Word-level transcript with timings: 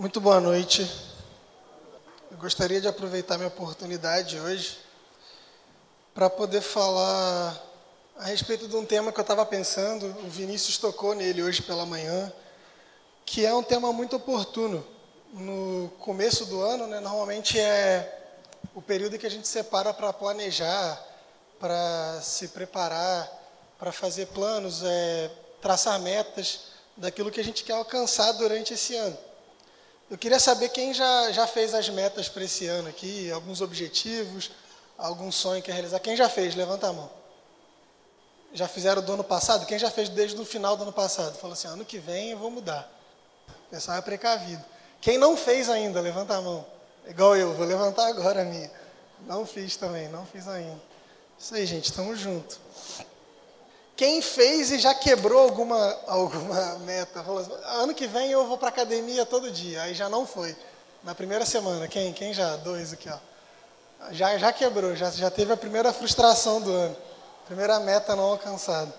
Muito 0.00 0.18
boa 0.18 0.40
noite. 0.40 0.90
Eu 2.30 2.38
gostaria 2.38 2.80
de 2.80 2.88
aproveitar 2.88 3.36
minha 3.36 3.48
oportunidade 3.48 4.40
hoje 4.40 4.78
para 6.14 6.30
poder 6.30 6.62
falar 6.62 7.62
a 8.16 8.24
respeito 8.24 8.66
de 8.66 8.74
um 8.74 8.82
tema 8.86 9.12
que 9.12 9.20
eu 9.20 9.22
estava 9.22 9.44
pensando, 9.44 10.06
o 10.24 10.30
Vinícius 10.30 10.78
tocou 10.78 11.14
nele 11.14 11.42
hoje 11.42 11.60
pela 11.60 11.84
manhã, 11.84 12.32
que 13.26 13.44
é 13.44 13.52
um 13.52 13.62
tema 13.62 13.92
muito 13.92 14.16
oportuno. 14.16 14.82
No 15.34 15.92
começo 15.98 16.46
do 16.46 16.62
ano, 16.62 16.86
né, 16.86 16.98
normalmente 16.98 17.60
é 17.60 18.32
o 18.74 18.80
período 18.80 19.18
que 19.18 19.26
a 19.26 19.30
gente 19.30 19.46
separa 19.46 19.92
para 19.92 20.14
planejar, 20.14 20.98
para 21.60 22.22
se 22.22 22.48
preparar, 22.48 23.30
para 23.78 23.92
fazer 23.92 24.28
planos, 24.28 24.82
é, 24.82 25.30
traçar 25.60 26.00
metas 26.00 26.68
daquilo 26.96 27.30
que 27.30 27.40
a 27.40 27.44
gente 27.44 27.62
quer 27.64 27.74
alcançar 27.74 28.32
durante 28.32 28.72
esse 28.72 28.96
ano. 28.96 29.28
Eu 30.10 30.18
queria 30.18 30.40
saber 30.40 30.70
quem 30.70 30.92
já, 30.92 31.30
já 31.30 31.46
fez 31.46 31.72
as 31.72 31.88
metas 31.88 32.28
para 32.28 32.42
esse 32.42 32.66
ano 32.66 32.88
aqui, 32.88 33.30
alguns 33.30 33.60
objetivos, 33.60 34.50
algum 34.98 35.30
sonho 35.30 35.62
que 35.62 35.66
quer 35.66 35.74
realizar. 35.74 36.00
Quem 36.00 36.16
já 36.16 36.28
fez? 36.28 36.56
Levanta 36.56 36.88
a 36.88 36.92
mão. 36.92 37.08
Já 38.52 38.66
fizeram 38.66 39.00
do 39.00 39.12
ano 39.12 39.22
passado? 39.22 39.64
Quem 39.66 39.78
já 39.78 39.88
fez 39.88 40.08
desde 40.08 40.40
o 40.40 40.44
final 40.44 40.76
do 40.76 40.82
ano 40.82 40.92
passado? 40.92 41.38
Falou 41.38 41.52
assim, 41.52 41.68
ano 41.68 41.84
que 41.84 41.98
vem 41.98 42.30
eu 42.30 42.38
vou 42.38 42.50
mudar. 42.50 42.90
O 43.48 43.70
pessoal 43.70 43.98
é 43.98 44.02
precavido. 44.02 44.64
Quem 45.00 45.16
não 45.16 45.36
fez 45.36 45.70
ainda? 45.70 46.00
Levanta 46.00 46.34
a 46.34 46.42
mão. 46.42 46.66
Igual 47.06 47.36
eu, 47.36 47.54
vou 47.54 47.64
levantar 47.64 48.08
agora 48.08 48.42
a 48.42 48.44
minha. 48.44 48.70
Não 49.28 49.46
fiz 49.46 49.76
também, 49.76 50.08
não 50.08 50.26
fiz 50.26 50.48
ainda. 50.48 50.82
Isso 51.38 51.54
aí, 51.54 51.64
gente, 51.64 51.84
estamos 51.84 52.18
juntos. 52.18 52.58
Quem 54.00 54.22
fez 54.22 54.70
e 54.70 54.78
já 54.78 54.94
quebrou 54.94 55.42
alguma, 55.42 55.98
alguma 56.06 56.78
meta? 56.78 57.20
Assim, 57.20 57.52
ano 57.64 57.92
que 57.92 58.06
vem 58.06 58.30
eu 58.30 58.46
vou 58.46 58.56
para 58.56 58.70
academia 58.70 59.26
todo 59.26 59.50
dia. 59.50 59.82
Aí 59.82 59.92
já 59.92 60.08
não 60.08 60.26
foi. 60.26 60.56
Na 61.04 61.14
primeira 61.14 61.44
semana. 61.44 61.86
Quem? 61.86 62.10
Quem 62.14 62.32
já? 62.32 62.56
Dois 62.56 62.94
aqui, 62.94 63.10
ó. 63.10 63.18
Já, 64.10 64.38
já 64.38 64.54
quebrou, 64.54 64.96
já, 64.96 65.10
já 65.10 65.30
teve 65.30 65.52
a 65.52 65.56
primeira 65.56 65.92
frustração 65.92 66.62
do 66.62 66.72
ano. 66.72 66.96
Primeira 67.44 67.78
meta 67.78 68.16
não 68.16 68.24
alcançada. 68.24 68.90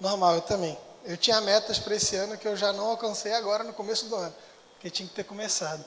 Normal, 0.00 0.36
eu 0.36 0.42
também. 0.42 0.78
Eu 1.04 1.16
tinha 1.16 1.40
metas 1.40 1.80
para 1.80 1.96
esse 1.96 2.14
ano 2.14 2.38
que 2.38 2.46
eu 2.46 2.56
já 2.56 2.72
não 2.72 2.86
alcancei 2.86 3.32
agora 3.32 3.64
no 3.64 3.72
começo 3.72 4.06
do 4.06 4.14
ano. 4.14 4.34
Porque 4.74 4.90
tinha 4.90 5.08
que 5.08 5.14
ter 5.16 5.24
começado. 5.24 5.84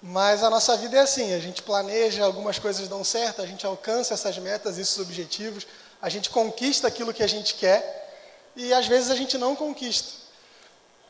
Mas 0.00 0.42
a 0.42 0.48
nossa 0.48 0.78
vida 0.78 0.96
é 0.96 1.00
assim, 1.00 1.34
a 1.34 1.38
gente 1.38 1.62
planeja, 1.62 2.24
algumas 2.24 2.58
coisas 2.58 2.88
dão 2.88 3.04
certo, 3.04 3.42
a 3.42 3.46
gente 3.46 3.66
alcança 3.66 4.14
essas 4.14 4.38
metas, 4.38 4.78
esses 4.78 4.98
objetivos, 4.98 5.66
a 6.00 6.08
gente 6.08 6.30
conquista 6.30 6.88
aquilo 6.88 7.12
que 7.12 7.22
a 7.22 7.26
gente 7.26 7.54
quer 7.54 7.98
e 8.56 8.72
às 8.72 8.86
vezes 8.86 9.10
a 9.10 9.16
gente 9.16 9.36
não 9.38 9.54
conquista. 9.54 10.12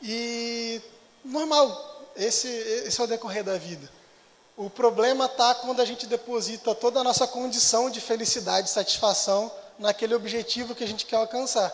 E 0.01 0.81
normal, 1.23 2.09
esse, 2.15 2.47
esse 2.47 2.99
é 2.99 3.03
o 3.03 3.07
decorrer 3.07 3.43
da 3.43 3.57
vida. 3.57 3.89
O 4.57 4.69
problema 4.69 5.25
está 5.25 5.55
quando 5.55 5.81
a 5.81 5.85
gente 5.85 6.05
deposita 6.05 6.75
toda 6.75 6.99
a 6.99 7.03
nossa 7.03 7.25
condição 7.25 7.89
de 7.89 8.01
felicidade 8.01 8.69
satisfação 8.69 9.51
naquele 9.79 10.13
objetivo 10.13 10.75
que 10.75 10.83
a 10.83 10.87
gente 10.87 11.05
quer 11.05 11.15
alcançar. 11.15 11.73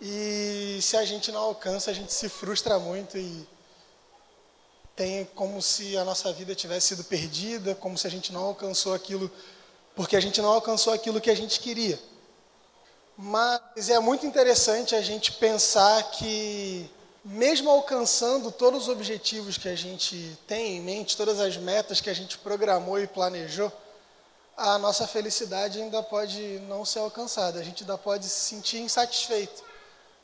E 0.00 0.80
se 0.82 0.96
a 0.96 1.04
gente 1.04 1.30
não 1.30 1.40
alcança, 1.40 1.90
a 1.90 1.94
gente 1.94 2.12
se 2.12 2.28
frustra 2.28 2.78
muito 2.78 3.16
e 3.16 3.46
tem 4.96 5.24
como 5.34 5.62
se 5.62 5.96
a 5.96 6.04
nossa 6.04 6.32
vida 6.32 6.54
tivesse 6.54 6.88
sido 6.88 7.04
perdida, 7.04 7.74
como 7.74 7.96
se 7.96 8.06
a 8.06 8.10
gente 8.10 8.32
não 8.32 8.44
alcançou 8.44 8.92
aquilo, 8.92 9.30
porque 9.94 10.16
a 10.16 10.20
gente 10.20 10.42
não 10.42 10.50
alcançou 10.50 10.92
aquilo 10.92 11.20
que 11.20 11.30
a 11.30 11.36
gente 11.36 11.60
queria. 11.60 11.98
Mas 13.16 13.88
é 13.88 13.98
muito 13.98 14.26
interessante 14.26 14.94
a 14.94 15.02
gente 15.02 15.32
pensar 15.32 16.02
que, 16.12 16.90
mesmo 17.24 17.70
alcançando 17.70 18.50
todos 18.50 18.82
os 18.82 18.88
objetivos 18.88 19.58
que 19.58 19.68
a 19.68 19.76
gente 19.76 20.38
tem 20.46 20.76
em 20.76 20.80
mente, 20.80 21.16
todas 21.16 21.38
as 21.38 21.56
metas 21.56 22.00
que 22.00 22.10
a 22.10 22.14
gente 22.14 22.38
programou 22.38 22.98
e 22.98 23.06
planejou, 23.06 23.70
a 24.56 24.78
nossa 24.78 25.06
felicidade 25.06 25.80
ainda 25.80 26.02
pode 26.02 26.40
não 26.68 26.84
ser 26.84 27.00
alcançada, 27.00 27.58
a 27.58 27.62
gente 27.62 27.82
ainda 27.82 27.98
pode 27.98 28.26
se 28.26 28.48
sentir 28.48 28.78
insatisfeito, 28.78 29.62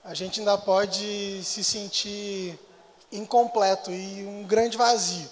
a 0.04 0.14
gente 0.14 0.40
ainda 0.40 0.56
pode 0.56 1.42
se 1.44 1.64
sentir 1.64 2.58
incompleto 3.10 3.90
e 3.90 4.24
um 4.26 4.44
grande 4.44 4.76
vazio. 4.76 5.28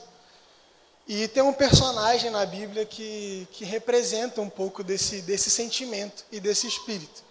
E 1.09 1.29
tem 1.29 1.43
um 1.43 1.53
personagem 1.53 2.31
na 2.31 2.45
Bíblia 2.45 2.85
que, 2.85 3.47
que 3.53 3.65
representa 3.65 4.41
um 4.41 4.51
pouco 4.51 4.83
desse, 4.83 5.23
desse 5.23 5.51
sentimento 5.51 6.25
e 6.33 6.41
desse 6.41 6.67
espírito. 6.67 7.26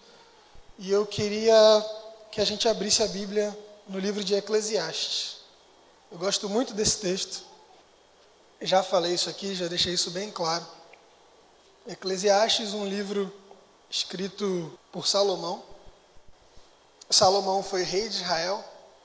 E 0.78 0.92
eu 0.92 1.06
queria 1.06 1.56
que 2.30 2.42
a 2.42 2.46
gente 2.46 2.68
abrisse 2.68 3.02
a 3.02 3.08
Bíblia 3.08 3.58
no 3.88 3.98
livro 3.98 4.22
de 4.22 4.36
Eclesiastes. 4.36 5.38
Eu 6.12 6.18
gosto 6.18 6.50
muito 6.50 6.74
desse 6.74 6.98
texto. 7.00 7.44
Já 8.62 8.84
falei 8.84 9.14
isso 9.14 9.30
aqui, 9.30 9.56
já 9.56 9.68
deixei 9.68 9.94
isso 9.94 10.12
bem 10.12 10.30
claro. 10.30 10.68
Eclesiastes, 11.88 12.74
um 12.74 12.86
livro 12.86 13.34
escrito 13.90 14.78
por 14.92 15.08
Salomão. 15.08 15.64
Salomão 17.10 17.64
foi 17.64 17.84
rei 17.84 18.10
de 18.10 18.18
Israel, 18.18 18.64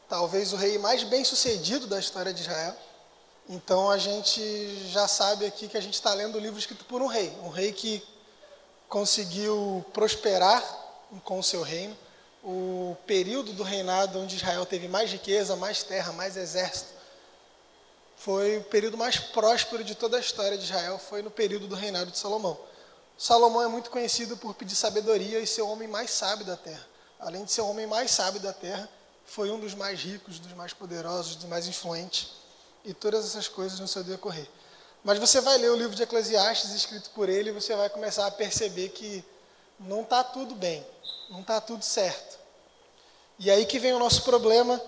talvez 0.09 0.53
o 0.53 0.57
rei 0.57 0.77
mais 0.77 1.05
bem-sucedido 1.05 1.87
da 1.87 2.01
história 2.01 2.33
de 2.33 2.41
Israel. 2.41 2.75
Então 3.49 3.89
a 3.89 3.99
gente 3.99 4.89
já 4.89 5.07
sabe 5.07 5.47
aqui 5.47 5.69
que 5.69 5.77
a 5.77 5.81
gente 5.81 5.95
está 5.95 6.13
lendo 6.15 6.37
um 6.37 6.41
livro 6.41 6.59
escrito 6.59 6.85
por 6.87 7.01
um 7.01 7.07
rei, 7.07 7.31
um 7.45 7.49
rei 7.49 7.73
que 7.73 8.03
conseguiu 8.89 9.85
prosperar 9.93 10.80
com 11.25 11.39
o 11.39 11.43
seu 11.43 11.63
reino. 11.63 11.97
O 12.43 12.97
período 13.07 13.53
do 13.53 13.63
reinado 13.63 14.19
onde 14.19 14.37
Israel 14.37 14.65
teve 14.65 14.89
mais 14.89 15.11
riqueza, 15.11 15.57
mais 15.57 15.83
terra, 15.83 16.13
mais 16.13 16.37
exército, 16.37 17.01
foi 18.17 18.59
o 18.59 18.65
período 18.65 18.99
mais 18.99 19.19
próspero 19.19 19.83
de 19.83 19.95
toda 19.95 20.19
a 20.19 20.21
história 20.21 20.59
de 20.59 20.65
Israel, 20.65 20.99
foi 20.99 21.23
no 21.23 21.31
período 21.31 21.67
do 21.67 21.75
reinado 21.75 22.11
de 22.11 22.19
Salomão. 22.19 22.59
Salomão 23.17 23.63
é 23.63 23.69
muito 23.69 23.91
conhecido 23.91 24.37
por 24.37 24.55
pedir 24.55 24.75
sabedoria 24.75 25.41
e 25.41 25.47
ser 25.47 25.63
o 25.63 25.69
homem 25.69 25.89
mais 25.89 26.11
sábio 26.11 26.45
da 26.45 26.57
terra. 26.57 26.87
Além 27.19 27.45
de 27.45 27.53
ser 27.53 27.63
o 27.63 27.69
homem 27.69 27.87
mais 27.87 28.11
sábio 28.11 28.41
da 28.41 28.53
terra, 28.53 28.89
foi 29.25 29.51
um 29.51 29.61
dos 29.61 29.75
mais 29.75 30.01
ricos, 30.01 30.39
dos 30.39 30.53
mais 30.53 30.73
poderosos, 30.73 31.37
dos 31.37 31.47
mais 31.47 31.67
influentes, 31.67 32.33
e 32.85 32.93
todas 32.93 33.25
essas 33.25 33.49
coisas 33.49 33.79
no 33.79 33.87
seu 33.87 34.03
decorrer. 34.03 34.49
Mas 35.03 35.19
você 35.19 35.41
vai 35.41 35.57
ler 35.57 35.71
o 35.71 35.77
livro 35.77 35.95
de 35.95 36.03
Eclesiastes 36.03 36.73
escrito 36.73 37.11
por 37.11 37.29
ele 37.29 37.51
e 37.51 37.53
você 37.53 37.75
vai 37.75 37.89
começar 37.89 38.27
a 38.27 38.31
perceber 38.31 38.91
que 38.91 39.25
não 39.79 40.03
está 40.03 40.23
tudo 40.23 40.55
bem, 40.55 40.87
não 41.31 41.41
está 41.41 41.61
tudo 41.61 41.85
certo. 41.85 42.39
E 43.39 43.51
aí 43.51 43.65
que 43.65 43.79
vem 43.79 43.95
o 43.95 43.99
nosso 43.99 44.23
problema, 44.23 44.83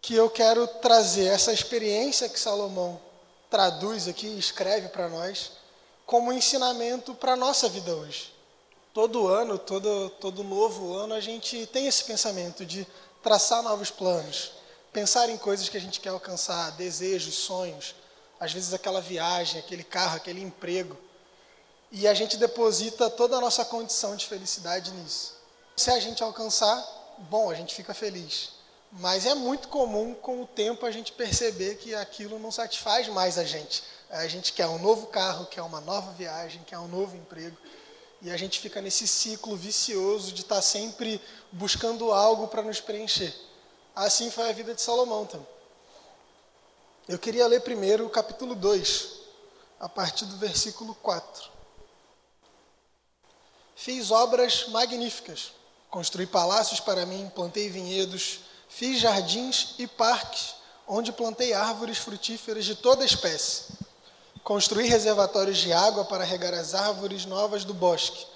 que 0.00 0.14
eu 0.14 0.30
quero 0.30 0.66
trazer 0.66 1.26
essa 1.26 1.52
experiência 1.52 2.28
que 2.28 2.38
Salomão 2.38 3.00
traduz 3.50 4.06
aqui, 4.06 4.26
escreve 4.38 4.88
para 4.88 5.08
nós, 5.08 5.52
como 6.06 6.32
ensinamento 6.32 7.14
para 7.14 7.32
a 7.32 7.36
nossa 7.36 7.68
vida 7.68 7.94
hoje. 7.94 8.32
Todo 8.94 9.28
ano, 9.28 9.58
todo, 9.58 10.10
todo 10.20 10.44
novo 10.44 10.94
ano, 10.94 11.14
a 11.14 11.20
gente 11.20 11.66
tem 11.66 11.86
esse 11.86 12.04
pensamento 12.04 12.64
de 12.64 12.86
traçar 13.22 13.62
novos 13.62 13.90
planos, 13.90 14.52
pensar 14.92 15.28
em 15.28 15.36
coisas 15.36 15.68
que 15.68 15.76
a 15.76 15.80
gente 15.80 16.00
quer 16.00 16.10
alcançar, 16.10 16.70
desejos, 16.72 17.34
sonhos, 17.34 17.94
às 18.40 18.52
vezes 18.52 18.72
aquela 18.72 19.00
viagem, 19.00 19.58
aquele 19.58 19.84
carro, 19.84 20.16
aquele 20.16 20.40
emprego. 20.40 20.96
E 21.90 22.06
a 22.06 22.14
gente 22.14 22.36
deposita 22.36 23.10
toda 23.10 23.36
a 23.36 23.40
nossa 23.40 23.64
condição 23.64 24.14
de 24.14 24.26
felicidade 24.26 24.90
nisso. 24.92 25.37
Se 25.78 25.92
a 25.92 26.00
gente 26.00 26.24
alcançar, 26.24 26.84
bom, 27.30 27.48
a 27.48 27.54
gente 27.54 27.72
fica 27.72 27.94
feliz. 27.94 28.50
Mas 28.90 29.24
é 29.24 29.32
muito 29.32 29.68
comum, 29.68 30.12
com 30.12 30.42
o 30.42 30.46
tempo, 30.46 30.84
a 30.84 30.90
gente 30.90 31.12
perceber 31.12 31.76
que 31.76 31.94
aquilo 31.94 32.36
não 32.40 32.50
satisfaz 32.50 33.06
mais 33.06 33.38
a 33.38 33.44
gente. 33.44 33.84
A 34.10 34.26
gente 34.26 34.52
quer 34.52 34.66
um 34.66 34.80
novo 34.80 35.06
carro, 35.06 35.46
quer 35.46 35.62
uma 35.62 35.80
nova 35.80 36.10
viagem, 36.14 36.64
quer 36.64 36.80
um 36.80 36.88
novo 36.88 37.16
emprego. 37.16 37.56
E 38.20 38.28
a 38.28 38.36
gente 38.36 38.58
fica 38.58 38.80
nesse 38.80 39.06
ciclo 39.06 39.54
vicioso 39.54 40.32
de 40.32 40.40
estar 40.40 40.60
sempre 40.62 41.20
buscando 41.52 42.10
algo 42.10 42.48
para 42.48 42.62
nos 42.62 42.80
preencher. 42.80 43.32
Assim 43.94 44.32
foi 44.32 44.48
a 44.50 44.52
vida 44.52 44.74
de 44.74 44.82
Salomão 44.82 45.26
também. 45.26 45.46
Eu 47.08 47.20
queria 47.20 47.46
ler 47.46 47.60
primeiro 47.60 48.04
o 48.04 48.10
capítulo 48.10 48.56
2, 48.56 49.12
a 49.78 49.88
partir 49.88 50.24
do 50.24 50.38
versículo 50.38 50.92
4. 50.96 51.48
Fiz 53.76 54.10
obras 54.10 54.66
magníficas. 54.70 55.56
Construí 55.90 56.26
palácios 56.26 56.80
para 56.80 57.06
mim, 57.06 57.30
plantei 57.34 57.70
vinhedos, 57.70 58.40
fiz 58.68 59.00
jardins 59.00 59.74
e 59.78 59.86
parques, 59.86 60.54
onde 60.86 61.12
plantei 61.12 61.54
árvores 61.54 61.96
frutíferas 61.96 62.64
de 62.64 62.74
toda 62.74 63.04
espécie. 63.04 63.64
Construí 64.44 64.86
reservatórios 64.86 65.58
de 65.58 65.72
água 65.72 66.04
para 66.04 66.24
regar 66.24 66.54
as 66.54 66.74
árvores 66.74 67.24
novas 67.24 67.64
do 67.64 67.72
bosque. 67.72 68.26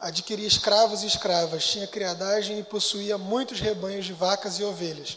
Adquiri 0.00 0.44
escravos 0.44 1.02
e 1.02 1.06
escravas, 1.06 1.66
tinha 1.66 1.86
criadagem 1.86 2.58
e 2.58 2.62
possuía 2.62 3.16
muitos 3.16 3.60
rebanhos 3.60 4.04
de 4.04 4.12
vacas 4.12 4.58
e 4.58 4.64
ovelhas, 4.64 5.16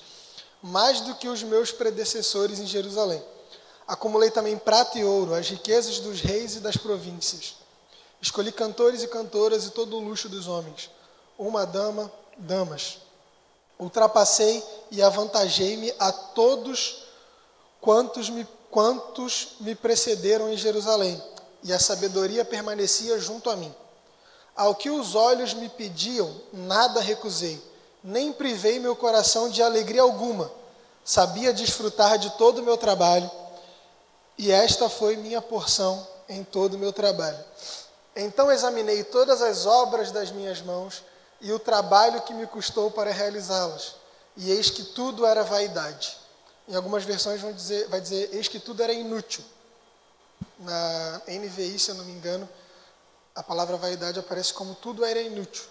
mais 0.61 1.01
do 1.01 1.15
que 1.15 1.27
os 1.27 1.43
meus 1.43 1.71
predecessores 1.71 2.59
em 2.59 2.67
Jerusalém. 2.67 3.23
Acumulei 3.87 4.31
também 4.31 4.57
prata 4.57 4.97
e 4.99 5.03
ouro, 5.03 5.33
as 5.33 5.49
riquezas 5.49 5.99
dos 5.99 6.19
reis 6.21 6.55
e 6.55 6.59
das 6.59 6.75
províncias. 6.75 7.55
Escolhi 8.21 8.51
cantores 8.51 9.01
e 9.03 9.07
cantoras 9.07 9.65
e 9.65 9.71
todo 9.71 9.97
o 9.97 9.99
luxo 9.99 10.27
dos 10.27 10.47
homens. 10.47 10.89
Uma 11.37 11.65
dama, 11.65 12.11
damas. 12.37 12.99
Ultrapassei 13.77 14.63
e 14.89 15.01
avantajei-me 15.01 15.93
a 15.99 16.11
todos 16.11 17.03
quantos 17.81 18.29
me, 18.29 18.47
quantos 18.71 19.49
me 19.59 19.75
precederam 19.75 20.51
em 20.51 20.57
Jerusalém, 20.57 21.21
e 21.61 21.73
a 21.73 21.79
sabedoria 21.79 22.45
permanecia 22.45 23.19
junto 23.19 23.49
a 23.49 23.55
mim. 23.55 23.73
Ao 24.55 24.73
que 24.73 24.89
os 24.89 25.13
olhos 25.13 25.53
me 25.53 25.67
pediam, 25.67 26.33
nada 26.53 27.01
recusei, 27.01 27.61
nem 28.01 28.31
privei 28.31 28.79
meu 28.79 28.95
coração 28.95 29.49
de 29.49 29.61
alegria 29.61 30.01
alguma. 30.01 30.49
Sabia 31.03 31.53
desfrutar 31.53 32.17
de 32.17 32.29
todo 32.37 32.59
o 32.59 32.63
meu 32.63 32.77
trabalho, 32.77 33.29
e 34.37 34.51
esta 34.51 34.89
foi 34.89 35.17
minha 35.17 35.41
porção 35.41 36.07
em 36.29 36.43
todo 36.43 36.75
o 36.75 36.79
meu 36.79 36.93
trabalho. 36.93 37.37
Então 38.15 38.51
examinei 38.51 39.03
todas 39.03 39.41
as 39.41 39.65
obras 39.65 40.11
das 40.11 40.31
minhas 40.31 40.61
mãos 40.61 41.03
e 41.41 41.51
o 41.51 41.59
trabalho 41.59 42.21
que 42.21 42.33
me 42.33 42.47
custou 42.47 42.89
para 42.91 43.11
realizá-las, 43.11 43.95
e 44.37 44.51
eis 44.51 44.69
que 44.69 44.83
tudo 44.83 45.25
era 45.25 45.43
vaidade. 45.43 46.17
Em 46.67 46.75
algumas 46.75 47.03
versões 47.03 47.41
vão 47.41 47.53
dizer, 47.53 47.87
vai 47.87 48.01
dizer, 48.01 48.29
eis 48.33 48.47
que 48.47 48.59
tudo 48.59 48.81
era 48.81 48.93
inútil. 48.93 49.43
Na 50.59 51.21
NVI, 51.27 51.77
se 51.77 51.91
eu 51.91 51.95
não 51.95 52.05
me 52.05 52.11
engano, 52.11 52.47
a 53.35 53.43
palavra 53.43 53.77
vaidade 53.77 54.19
aparece 54.19 54.53
como 54.53 54.75
tudo 54.75 55.03
era 55.05 55.21
inútil. 55.21 55.63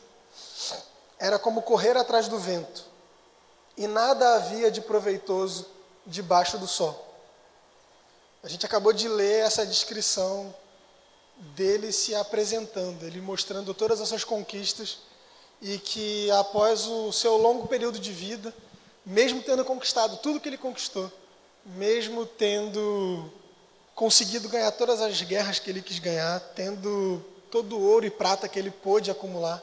Era 1.18 1.38
como 1.38 1.62
correr 1.62 1.96
atrás 1.96 2.28
do 2.28 2.38
vento, 2.38 2.84
e 3.76 3.86
nada 3.86 4.36
havia 4.36 4.70
de 4.70 4.80
proveitoso 4.80 5.66
debaixo 6.06 6.58
do 6.58 6.66
sol. 6.66 7.02
A 8.42 8.48
gente 8.48 8.66
acabou 8.66 8.92
de 8.92 9.08
ler 9.08 9.44
essa 9.44 9.64
descrição 9.64 10.54
dele 11.36 11.90
se 11.92 12.14
apresentando, 12.14 13.04
ele 13.04 13.20
mostrando 13.20 13.72
todas 13.72 14.00
as 14.00 14.08
suas 14.08 14.22
conquistas 14.22 14.98
e 15.60 15.78
que 15.78 16.30
após 16.32 16.86
o 16.86 17.12
seu 17.12 17.36
longo 17.36 17.66
período 17.66 17.98
de 17.98 18.12
vida, 18.12 18.54
mesmo 19.04 19.42
tendo 19.42 19.64
conquistado 19.64 20.16
tudo 20.18 20.40
que 20.40 20.48
ele 20.48 20.58
conquistou, 20.58 21.10
mesmo 21.64 22.26
tendo 22.26 23.30
conseguido 23.94 24.48
ganhar 24.48 24.72
todas 24.72 25.00
as 25.00 25.20
guerras 25.22 25.58
que 25.58 25.70
ele 25.70 25.82
quis 25.82 25.98
ganhar, 25.98 26.40
tendo 26.54 27.24
todo 27.50 27.76
o 27.76 27.82
ouro 27.82 28.04
e 28.04 28.10
prata 28.10 28.48
que 28.48 28.58
ele 28.58 28.70
pôde 28.70 29.10
acumular, 29.10 29.62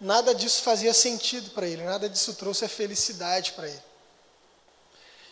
nada 0.00 0.34
disso 0.34 0.62
fazia 0.62 0.94
sentido 0.94 1.50
para 1.50 1.66
ele, 1.66 1.82
nada 1.82 2.08
disso 2.08 2.34
trouxe 2.34 2.64
a 2.64 2.68
felicidade 2.68 3.52
para 3.52 3.68
ele. 3.68 3.82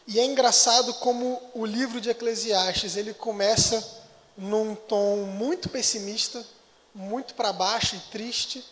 E 0.06 0.20
é 0.20 0.24
engraçado 0.24 0.92
como 0.94 1.40
o 1.54 1.64
livro 1.64 2.00
de 2.00 2.10
Eclesiastes, 2.10 2.96
ele 2.96 3.14
começa 3.14 4.02
num 4.36 4.74
tom 4.74 5.18
muito 5.24 5.68
pessimista, 5.68 6.44
muito 6.94 7.34
para 7.34 7.52
baixo 7.52 7.96
e 7.96 8.00
triste. 8.10 8.64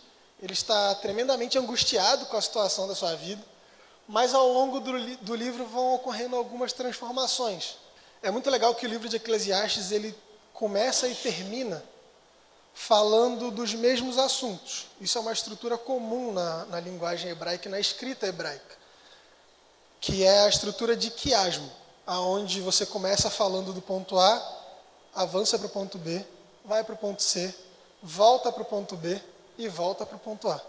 Ele 0.43 0.55
está 0.55 0.93
tremendamente 0.97 1.57
angustiado 1.57 2.27
com 2.27 2.37
a 2.37 2.43
situação 2.43 2.89
da 2.89 2.97
sua 2.97 3.15
vida, 3.15 3.41
mas 4.09 4.35
ao 4.35 4.49
longo 4.49 4.81
do, 4.81 5.17
do 5.19 5.37
livro 5.37 5.65
vão 5.67 5.95
ocorrendo 5.95 6.35
algumas 6.35 6.73
transformações. 6.73 7.77
É 8.21 8.29
muito 8.29 8.51
legal 8.51 8.75
que 8.75 8.85
o 8.85 8.89
livro 8.89 9.09
de 9.09 9.17
Eclesiastes 9.17 9.93
ele 9.93 10.13
começa 10.53 11.07
e 11.07 11.15
termina 11.15 11.81
falando 12.75 13.53
dos 13.53 13.73
mesmos 13.73 14.19
assuntos. 14.19 14.89
Isso 15.01 15.17
é 15.17 15.21
uma 15.21 15.33
estrutura 15.33 15.79
comum 15.79 16.33
na, 16.33 16.65
na 16.65 16.81
linguagem 16.81 17.31
hebraica 17.31 17.69
e 17.69 17.71
na 17.71 17.79
escrita 17.79 18.27
hebraica, 18.27 18.77
que 20.01 20.25
é 20.25 20.41
a 20.41 20.49
estrutura 20.49 20.97
de 20.97 21.11
quiasmo, 21.11 21.71
aonde 22.05 22.61
você 22.61 22.85
começa 22.85 23.31
falando 23.31 23.73
do 23.73 23.81
ponto 23.81 24.19
A, 24.19 24.59
avança 25.15 25.57
para 25.57 25.69
o 25.69 25.71
ponto 25.71 25.99
B, 25.99 26.25
vai 26.65 26.83
para 26.83 26.95
o 26.95 26.99
ponto 26.99 27.23
C, 27.23 27.55
volta 28.03 28.51
para 28.51 28.63
o 28.63 28.67
ponto 28.67 28.97
B 28.97 29.23
e 29.59 29.69
volta 29.69 30.05
para 30.05 30.17
o 30.17 30.21
ponto 30.21 30.49
A. 30.49 30.61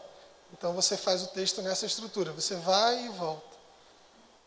Então 0.52 0.74
você 0.74 0.96
faz 0.96 1.24
o 1.24 1.28
texto 1.28 1.62
nessa 1.62 1.86
estrutura, 1.86 2.32
você 2.32 2.56
vai 2.56 3.06
e 3.06 3.10
volta. 3.10 3.54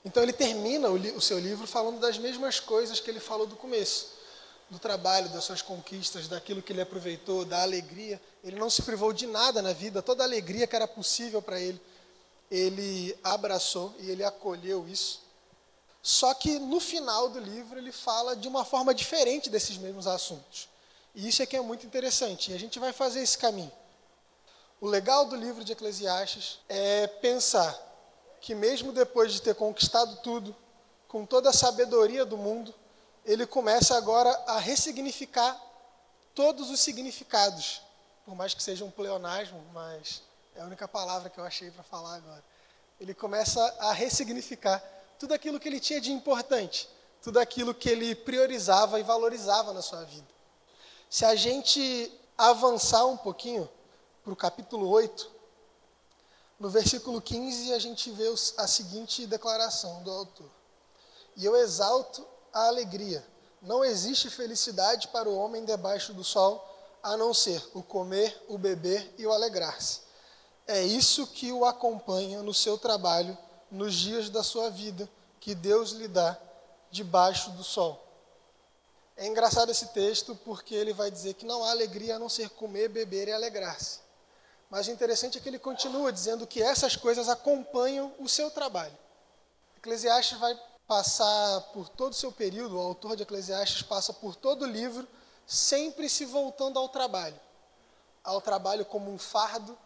Então 0.04 0.22
ele 0.22 0.32
termina 0.32 0.88
o, 0.88 0.94
o 1.16 1.20
seu 1.20 1.38
livro 1.38 1.66
falando 1.66 1.98
das 1.98 2.16
mesmas 2.18 2.60
coisas 2.60 3.00
que 3.00 3.10
ele 3.10 3.20
falou 3.20 3.46
do 3.46 3.56
começo 3.56 4.16
do 4.68 4.78
trabalho, 4.78 5.28
das 5.28 5.44
suas 5.44 5.62
conquistas, 5.62 6.26
daquilo 6.26 6.60
que 6.60 6.72
ele 6.72 6.80
aproveitou, 6.80 7.44
da 7.44 7.62
alegria. 7.62 8.20
Ele 8.42 8.58
não 8.58 8.68
se 8.68 8.82
privou 8.82 9.12
de 9.12 9.26
nada 9.26 9.62
na 9.62 9.72
vida, 9.72 10.02
toda 10.02 10.22
a 10.22 10.26
alegria 10.26 10.66
que 10.66 10.74
era 10.74 10.88
possível 10.88 11.40
para 11.40 11.60
ele, 11.60 11.80
ele 12.50 13.16
abraçou 13.22 13.94
e 14.00 14.10
ele 14.10 14.24
acolheu 14.24 14.86
isso. 14.88 15.20
Só 16.02 16.34
que 16.34 16.58
no 16.58 16.78
final 16.78 17.28
do 17.28 17.40
livro 17.40 17.78
ele 17.78 17.90
fala 17.90 18.36
de 18.36 18.46
uma 18.46 18.64
forma 18.64 18.94
diferente 18.94 19.50
desses 19.50 19.76
mesmos 19.76 20.06
assuntos. 20.06 20.68
E 21.14 21.28
isso 21.28 21.42
é 21.42 21.46
que 21.46 21.56
é 21.56 21.60
muito 21.60 21.86
interessante. 21.86 22.50
E 22.50 22.54
a 22.54 22.58
gente 22.58 22.78
vai 22.78 22.92
fazer 22.92 23.20
esse 23.20 23.36
caminho. 23.36 23.72
O 24.86 24.88
legal 24.88 25.24
do 25.24 25.34
livro 25.34 25.64
de 25.64 25.72
Eclesiastes 25.72 26.60
é 26.68 27.08
pensar 27.08 27.76
que 28.40 28.54
mesmo 28.54 28.92
depois 28.92 29.32
de 29.32 29.42
ter 29.42 29.52
conquistado 29.56 30.14
tudo, 30.22 30.54
com 31.08 31.26
toda 31.26 31.50
a 31.50 31.52
sabedoria 31.52 32.24
do 32.24 32.38
mundo, 32.38 32.72
ele 33.24 33.44
começa 33.48 33.96
agora 33.96 34.30
a 34.46 34.60
ressignificar 34.60 35.60
todos 36.36 36.70
os 36.70 36.78
significados, 36.78 37.82
por 38.24 38.36
mais 38.36 38.54
que 38.54 38.62
seja 38.62 38.84
um 38.84 38.90
pleonasmo, 38.92 39.60
mas 39.72 40.22
é 40.54 40.60
a 40.60 40.64
única 40.64 40.86
palavra 40.86 41.30
que 41.30 41.38
eu 41.40 41.44
achei 41.44 41.68
para 41.68 41.82
falar 41.82 42.14
agora. 42.14 42.44
Ele 43.00 43.12
começa 43.12 43.60
a 43.80 43.92
ressignificar 43.92 44.80
tudo 45.18 45.34
aquilo 45.34 45.58
que 45.58 45.66
ele 45.66 45.80
tinha 45.80 46.00
de 46.00 46.12
importante, 46.12 46.88
tudo 47.20 47.40
aquilo 47.40 47.74
que 47.74 47.88
ele 47.88 48.14
priorizava 48.14 49.00
e 49.00 49.02
valorizava 49.02 49.72
na 49.72 49.82
sua 49.82 50.04
vida. 50.04 50.28
Se 51.10 51.24
a 51.24 51.34
gente 51.34 52.08
avançar 52.38 53.04
um 53.06 53.16
pouquinho 53.16 53.68
para 54.26 54.32
o 54.32 54.36
capítulo 54.36 54.88
8, 54.88 55.30
no 56.58 56.68
versículo 56.68 57.22
15 57.22 57.72
a 57.72 57.78
gente 57.78 58.10
vê 58.10 58.26
a 58.58 58.66
seguinte 58.66 59.24
declaração 59.24 60.02
do 60.02 60.10
autor: 60.10 60.50
E 61.36 61.44
eu 61.44 61.54
exalto 61.54 62.26
a 62.52 62.66
alegria. 62.66 63.24
Não 63.62 63.84
existe 63.84 64.28
felicidade 64.28 65.06
para 65.08 65.28
o 65.28 65.36
homem 65.36 65.64
debaixo 65.64 66.12
do 66.12 66.24
sol, 66.24 66.68
a 67.04 67.16
não 67.16 67.32
ser 67.32 67.64
o 67.72 67.84
comer, 67.84 68.36
o 68.48 68.58
beber 68.58 69.14
e 69.16 69.24
o 69.24 69.32
alegrar-se. 69.32 70.00
É 70.66 70.82
isso 70.82 71.28
que 71.28 71.52
o 71.52 71.64
acompanha 71.64 72.42
no 72.42 72.52
seu 72.52 72.76
trabalho, 72.76 73.38
nos 73.70 73.94
dias 73.94 74.28
da 74.28 74.42
sua 74.42 74.70
vida, 74.70 75.08
que 75.38 75.54
Deus 75.54 75.92
lhe 75.92 76.08
dá 76.08 76.36
debaixo 76.90 77.52
do 77.52 77.62
sol. 77.62 78.04
É 79.16 79.24
engraçado 79.24 79.70
esse 79.70 79.86
texto 79.92 80.34
porque 80.44 80.74
ele 80.74 80.92
vai 80.92 81.12
dizer 81.12 81.34
que 81.34 81.46
não 81.46 81.62
há 81.62 81.70
alegria 81.70 82.16
a 82.16 82.18
não 82.18 82.28
ser 82.28 82.50
comer, 82.50 82.88
beber 82.88 83.28
e 83.28 83.32
alegrar-se. 83.32 84.04
Mas 84.68 84.88
o 84.88 84.90
interessante 84.90 85.38
é 85.38 85.40
que 85.40 85.48
ele 85.48 85.58
continua 85.58 86.12
dizendo 86.12 86.46
que 86.46 86.62
essas 86.62 86.96
coisas 86.96 87.28
acompanham 87.28 88.12
o 88.18 88.28
seu 88.28 88.50
trabalho. 88.50 88.96
Eclesiastes 89.78 90.38
vai 90.38 90.58
passar 90.86 91.60
por 91.72 91.88
todo 91.88 92.12
o 92.12 92.16
seu 92.16 92.32
período, 92.32 92.76
o 92.76 92.80
autor 92.80 93.16
de 93.16 93.22
Eclesiastes 93.22 93.82
passa 93.82 94.12
por 94.12 94.34
todo 94.34 94.62
o 94.62 94.66
livro, 94.66 95.06
sempre 95.46 96.08
se 96.08 96.24
voltando 96.24 96.78
ao 96.78 96.88
trabalho. 96.88 97.38
Ao 98.22 98.40
trabalho 98.40 98.84
como 98.84 99.12
um 99.12 99.18
fardo, 99.18 99.78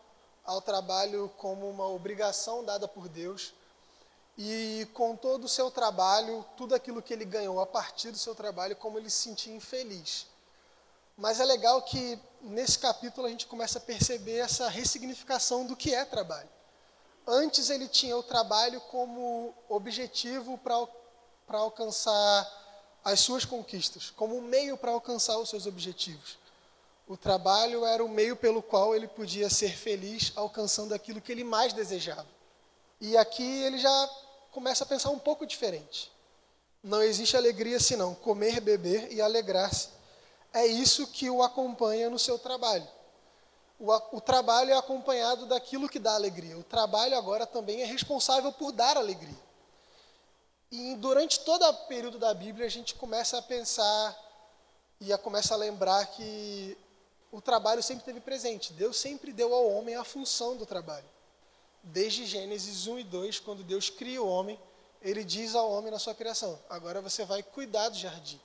ao 0.45 0.63
trabalho 0.63 1.31
como 1.37 1.69
uma 1.69 1.87
obrigação 1.87 2.65
dada 2.65 2.89
por 2.89 3.09
Deus. 3.09 3.53
E 4.39 4.89
com 4.95 5.15
todo 5.15 5.45
o 5.45 5.49
seu 5.49 5.71
trabalho, 5.71 6.45
tudo 6.57 6.75
aquilo 6.75 7.03
que 7.03 7.13
ele 7.13 7.27
ganhou 7.27 7.61
a 7.61 7.67
partir 7.67 8.11
do 8.11 8.19
seu 8.19 8.35
trabalho, 8.35 8.75
como 8.77 8.99
ele 8.99 9.11
se 9.11 9.29
sentia 9.29 9.55
infeliz. 9.55 10.27
Mas 11.21 11.39
é 11.39 11.45
legal 11.45 11.83
que 11.83 12.19
nesse 12.41 12.79
capítulo 12.79 13.27
a 13.27 13.31
gente 13.31 13.47
começa 13.47 13.77
a 13.77 13.83
perceber 13.83 14.39
essa 14.39 14.71
ressignificação 14.71 15.67
do 15.67 15.77
que 15.77 15.95
é 15.95 16.03
trabalho. 16.03 16.49
Antes 17.27 17.69
ele 17.69 17.87
tinha 17.87 18.17
o 18.17 18.23
trabalho 18.23 18.81
como 18.91 19.55
objetivo 19.69 20.57
para 20.57 21.59
alcançar 21.59 22.51
as 23.05 23.21
suas 23.21 23.45
conquistas, 23.45 24.09
como 24.17 24.35
um 24.35 24.41
meio 24.41 24.79
para 24.79 24.93
alcançar 24.93 25.37
os 25.37 25.51
seus 25.51 25.67
objetivos. 25.67 26.39
O 27.07 27.19
trabalho 27.19 27.85
era 27.85 28.03
o 28.03 28.09
meio 28.09 28.35
pelo 28.35 28.63
qual 28.63 28.97
ele 28.97 29.07
podia 29.07 29.51
ser 29.51 29.77
feliz 29.77 30.33
alcançando 30.35 30.95
aquilo 30.95 31.21
que 31.21 31.31
ele 31.31 31.45
mais 31.45 31.75
desejava. 31.75 32.27
E 32.99 33.15
aqui 33.19 33.63
ele 33.63 33.77
já 33.77 34.11
começa 34.53 34.85
a 34.85 34.87
pensar 34.87 35.11
um 35.11 35.19
pouco 35.19 35.45
diferente. 35.45 36.11
Não 36.83 37.03
existe 37.03 37.37
alegria 37.37 37.79
senão 37.79 38.15
comer, 38.15 38.59
beber 38.59 39.13
e 39.13 39.21
alegrar-se. 39.21 40.00
É 40.53 40.67
isso 40.67 41.07
que 41.07 41.31
o 41.31 41.43
acompanha 41.43 42.11
no 42.11 42.19
seu 42.19 42.39
trabalho 42.39 42.89
o, 43.81 44.17
o 44.19 44.21
trabalho 44.21 44.71
é 44.71 44.77
acompanhado 44.77 45.47
daquilo 45.47 45.89
que 45.89 45.99
dá 45.99 46.15
alegria. 46.15 46.57
O 46.59 46.63
trabalho 46.63 47.17
agora 47.17 47.47
também 47.47 47.81
é 47.81 47.87
responsável 47.87 48.53
por 48.53 48.73
dar 48.73 48.97
alegria. 48.99 49.39
E 50.71 50.95
durante 50.97 51.41
todo 51.41 51.65
o 51.65 51.75
período 51.87 52.19
da 52.19 52.35
Bíblia, 52.35 52.67
a 52.67 52.71
gente 52.71 52.95
começa 52.95 53.39
a 53.39 53.43
pensar 53.43 54.17
e 55.01 55.13
a 55.13 55.19
começa 55.19 55.55
a 55.55 55.57
lembrar 55.57 56.05
que 56.07 56.77
o 57.33 57.41
trabalho 57.41 57.83
sempre 57.83 58.03
esteve 58.03 58.21
presente. 58.21 58.73
Deus 58.75 58.99
sempre 58.99 59.33
deu 59.33 59.55
ao 59.55 59.69
homem 59.71 59.97
a 59.97 60.05
função 60.05 60.57
do 60.57 60.67
trabalho. 60.67 61.09
Desde 61.83 62.27
Gênesis 62.27 62.87
1 62.87 62.99
e 62.99 63.05
2, 63.05 63.41
quando 63.41 63.65
Deus 63.65 63.89
cria 63.89 64.23
o 64.23 64.29
homem, 64.29 64.61
ele 65.01 65.25
diz 65.25 65.55
ao 65.55 65.73
homem 65.73 65.91
na 65.91 65.99
sua 65.99 66.15
criação: 66.15 66.59
agora 66.69 67.01
você 67.01 67.25
vai 67.25 67.43
cuidar 67.43 67.89
do 67.89 67.97
jardim. 67.97 68.39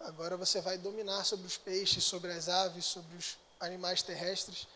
Agora 0.00 0.36
você 0.36 0.60
vai 0.60 0.78
dominar 0.78 1.24
sobre 1.24 1.46
os 1.46 1.56
peixes, 1.56 2.04
sobre 2.04 2.32
as 2.32 2.48
aves, 2.48 2.84
sobre 2.84 3.16
os 3.16 3.36
animais 3.58 4.02
terrestres, 4.02 4.66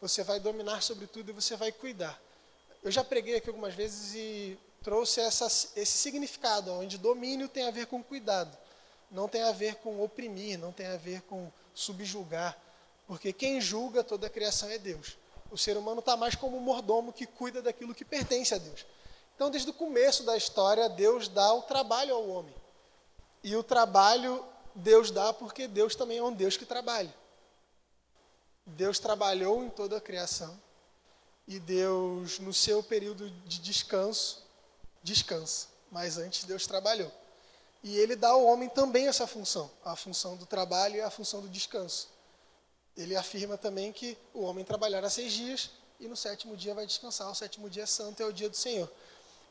você 0.00 0.22
vai 0.22 0.38
dominar 0.38 0.82
sobre 0.82 1.06
tudo 1.06 1.30
e 1.30 1.32
você 1.32 1.56
vai 1.56 1.72
cuidar. 1.72 2.20
Eu 2.82 2.90
já 2.90 3.02
preguei 3.02 3.36
aqui 3.36 3.48
algumas 3.48 3.74
vezes 3.74 4.14
e 4.14 4.58
trouxe 4.82 5.20
essa, 5.20 5.46
esse 5.46 5.98
significado, 5.98 6.72
onde 6.72 6.98
domínio 6.98 7.48
tem 7.48 7.66
a 7.66 7.70
ver 7.70 7.86
com 7.86 8.02
cuidado, 8.02 8.56
não 9.10 9.28
tem 9.28 9.42
a 9.42 9.52
ver 9.52 9.76
com 9.76 10.02
oprimir, 10.02 10.58
não 10.58 10.72
tem 10.72 10.86
a 10.86 10.96
ver 10.96 11.22
com 11.22 11.50
subjugar, 11.74 12.56
porque 13.06 13.32
quem 13.32 13.60
julga 13.60 14.04
toda 14.04 14.26
a 14.26 14.30
criação 14.30 14.68
é 14.68 14.78
Deus. 14.78 15.16
O 15.50 15.56
ser 15.56 15.76
humano 15.76 16.00
está 16.00 16.16
mais 16.16 16.34
como 16.34 16.56
um 16.56 16.60
mordomo 16.60 17.12
que 17.12 17.26
cuida 17.26 17.62
daquilo 17.62 17.94
que 17.94 18.04
pertence 18.04 18.54
a 18.54 18.58
Deus. 18.58 18.84
Então, 19.34 19.50
desde 19.50 19.70
o 19.70 19.74
começo 19.74 20.24
da 20.24 20.36
história, 20.36 20.88
Deus 20.88 21.28
dá 21.28 21.52
o 21.52 21.62
trabalho 21.62 22.14
ao 22.14 22.28
homem. 22.28 22.54
E 23.44 23.54
o 23.54 23.62
trabalho 23.62 24.44
Deus 24.76 25.10
dá 25.10 25.32
porque 25.32 25.66
Deus 25.66 25.96
também 25.96 26.18
é 26.18 26.22
um 26.22 26.32
Deus 26.32 26.56
que 26.56 26.66
trabalha. 26.66 27.12
Deus 28.66 28.98
trabalhou 28.98 29.64
em 29.64 29.70
toda 29.70 29.96
a 29.96 30.00
criação. 30.00 30.60
E 31.48 31.58
Deus, 31.58 32.38
no 32.40 32.52
seu 32.52 32.82
período 32.82 33.30
de 33.30 33.58
descanso, 33.60 34.44
descansa. 35.02 35.68
Mas 35.90 36.18
antes 36.18 36.44
Deus 36.44 36.66
trabalhou. 36.66 37.10
E 37.82 37.96
ele 37.96 38.16
dá 38.16 38.30
ao 38.30 38.44
homem 38.44 38.68
também 38.68 39.06
essa 39.06 39.26
função, 39.26 39.70
a 39.84 39.94
função 39.94 40.36
do 40.36 40.44
trabalho 40.44 40.96
e 40.96 41.00
a 41.00 41.10
função 41.10 41.40
do 41.40 41.48
descanso. 41.48 42.08
Ele 42.96 43.14
afirma 43.14 43.56
também 43.56 43.92
que 43.92 44.18
o 44.34 44.42
homem 44.42 44.64
trabalhará 44.64 45.08
seis 45.08 45.32
dias 45.32 45.70
e 46.00 46.08
no 46.08 46.16
sétimo 46.16 46.56
dia 46.56 46.74
vai 46.74 46.84
descansar. 46.84 47.30
O 47.30 47.34
sétimo 47.34 47.70
dia 47.70 47.84
é 47.84 47.86
santo, 47.86 48.22
é 48.22 48.26
o 48.26 48.32
dia 48.32 48.50
do 48.50 48.56
Senhor. 48.56 48.90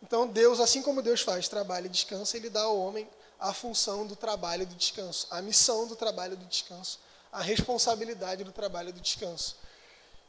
Então 0.04 0.28
Deus, 0.28 0.60
assim 0.60 0.82
como 0.82 1.02
Deus 1.02 1.22
faz 1.22 1.48
trabalho 1.48 1.86
e 1.86 1.90
descanso, 1.90 2.36
ele 2.36 2.50
dá 2.50 2.64
ao 2.64 2.78
homem 2.78 3.08
a 3.40 3.54
função 3.54 4.06
do 4.06 4.16
trabalho 4.16 4.64
e 4.64 4.66
do 4.66 4.76
descanso, 4.76 5.28
a 5.30 5.42
missão 5.42 5.88
do 5.88 5.96
trabalho 5.96 6.34
e 6.34 6.38
do 6.38 6.46
descanso, 6.46 7.00
a 7.32 7.42
responsabilidade 7.42 8.44
do 8.44 8.52
trabalho 8.52 8.90
e 8.90 8.94
do 8.94 9.02
descanso. 9.02 9.56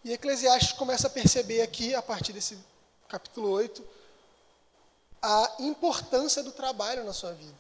E 0.04 0.12
Eclesiastes 0.12 0.72
começa 0.72 1.06
a 1.06 1.10
perceber 1.10 1.62
aqui, 1.62 1.94
a 1.94 2.02
partir 2.02 2.32
desse 2.32 2.58
capítulo 3.08 3.50
8, 3.50 3.84
a 5.22 5.56
importância 5.60 6.42
do 6.42 6.52
trabalho 6.52 7.04
na 7.04 7.12
sua 7.12 7.32
vida. 7.32 7.54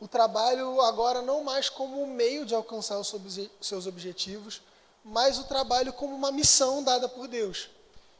O 0.00 0.08
trabalho 0.08 0.80
agora 0.80 1.22
não 1.22 1.44
mais 1.44 1.68
como 1.68 2.02
um 2.02 2.06
meio 2.06 2.44
de 2.44 2.54
alcançar 2.54 2.98
os 2.98 3.14
seus 3.60 3.86
objetivos, 3.86 4.62
mas 5.04 5.38
o 5.38 5.44
trabalho 5.44 5.92
como 5.92 6.14
uma 6.14 6.32
missão 6.32 6.82
dada 6.82 7.08
por 7.08 7.28
Deus. 7.28 7.68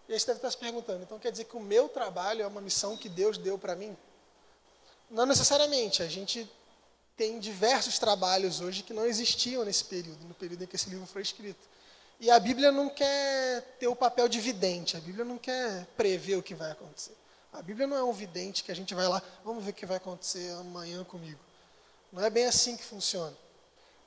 E 0.09 0.13
aí 0.13 0.21
você 0.21 0.27
deve 0.27 0.39
estar 0.39 0.51
se 0.51 0.59
perguntando, 0.59 1.03
então 1.03 1.19
quer 1.19 1.31
dizer 1.31 1.45
que 1.45 1.57
o 1.57 1.61
meu 1.61 1.89
trabalho 1.89 2.43
é 2.43 2.47
uma 2.47 2.61
missão 2.61 2.97
que 2.97 3.09
Deus 3.09 3.39
deu 3.39 3.57
para 3.59 3.75
mim? 3.75 3.97
Não 5.11 5.27
necessariamente. 5.27 6.03
A 6.03 6.09
gente 6.09 6.51
tem 7.17 7.39
diversos 7.39 7.99
trabalhos 7.99 8.61
hoje 8.61 8.83
que 8.83 8.93
não 8.93 9.07
existiam 9.07 9.65
nesse 9.65 9.85
período, 9.85 10.25
no 10.27 10.35
período 10.35 10.65
em 10.65 10.67
que 10.67 10.77
esse 10.77 10.89
livro 10.89 11.07
foi 11.07 11.23
escrito. 11.23 11.69
E 12.19 12.31
a 12.31 12.39
Bíblia 12.39 12.71
não 12.71 12.89
quer 12.89 13.63
ter 13.79 13.89
o 13.89 13.97
papel 13.97 14.29
de 14.29 14.41
vidente, 14.41 14.97
a 14.97 15.01
Bíblia 15.01 15.25
não 15.25 15.39
quer 15.39 15.87
prever 15.97 16.37
o 16.37 16.43
que 16.43 16.55
vai 16.55 16.71
acontecer. 16.71 17.17
A 17.53 17.61
Bíblia 17.61 17.87
não 17.87 17.97
é 17.97 18.03
um 18.03 18.13
vidente 18.13 18.65
que 18.65 18.73
a 18.73 18.77
gente 18.77 18.95
vai 18.95 19.07
lá, 19.07 19.21
vamos 19.45 19.65
ver 19.65 19.73
o 19.73 19.75
que 19.75 19.85
vai 19.85 19.97
acontecer 19.97 20.51
amanhã 20.53 21.05
comigo. 21.05 21.41
Não 22.13 22.25
é 22.25 22.31
bem 22.31 22.47
assim 22.47 22.77
que 22.77 22.85
funciona. 22.85 23.37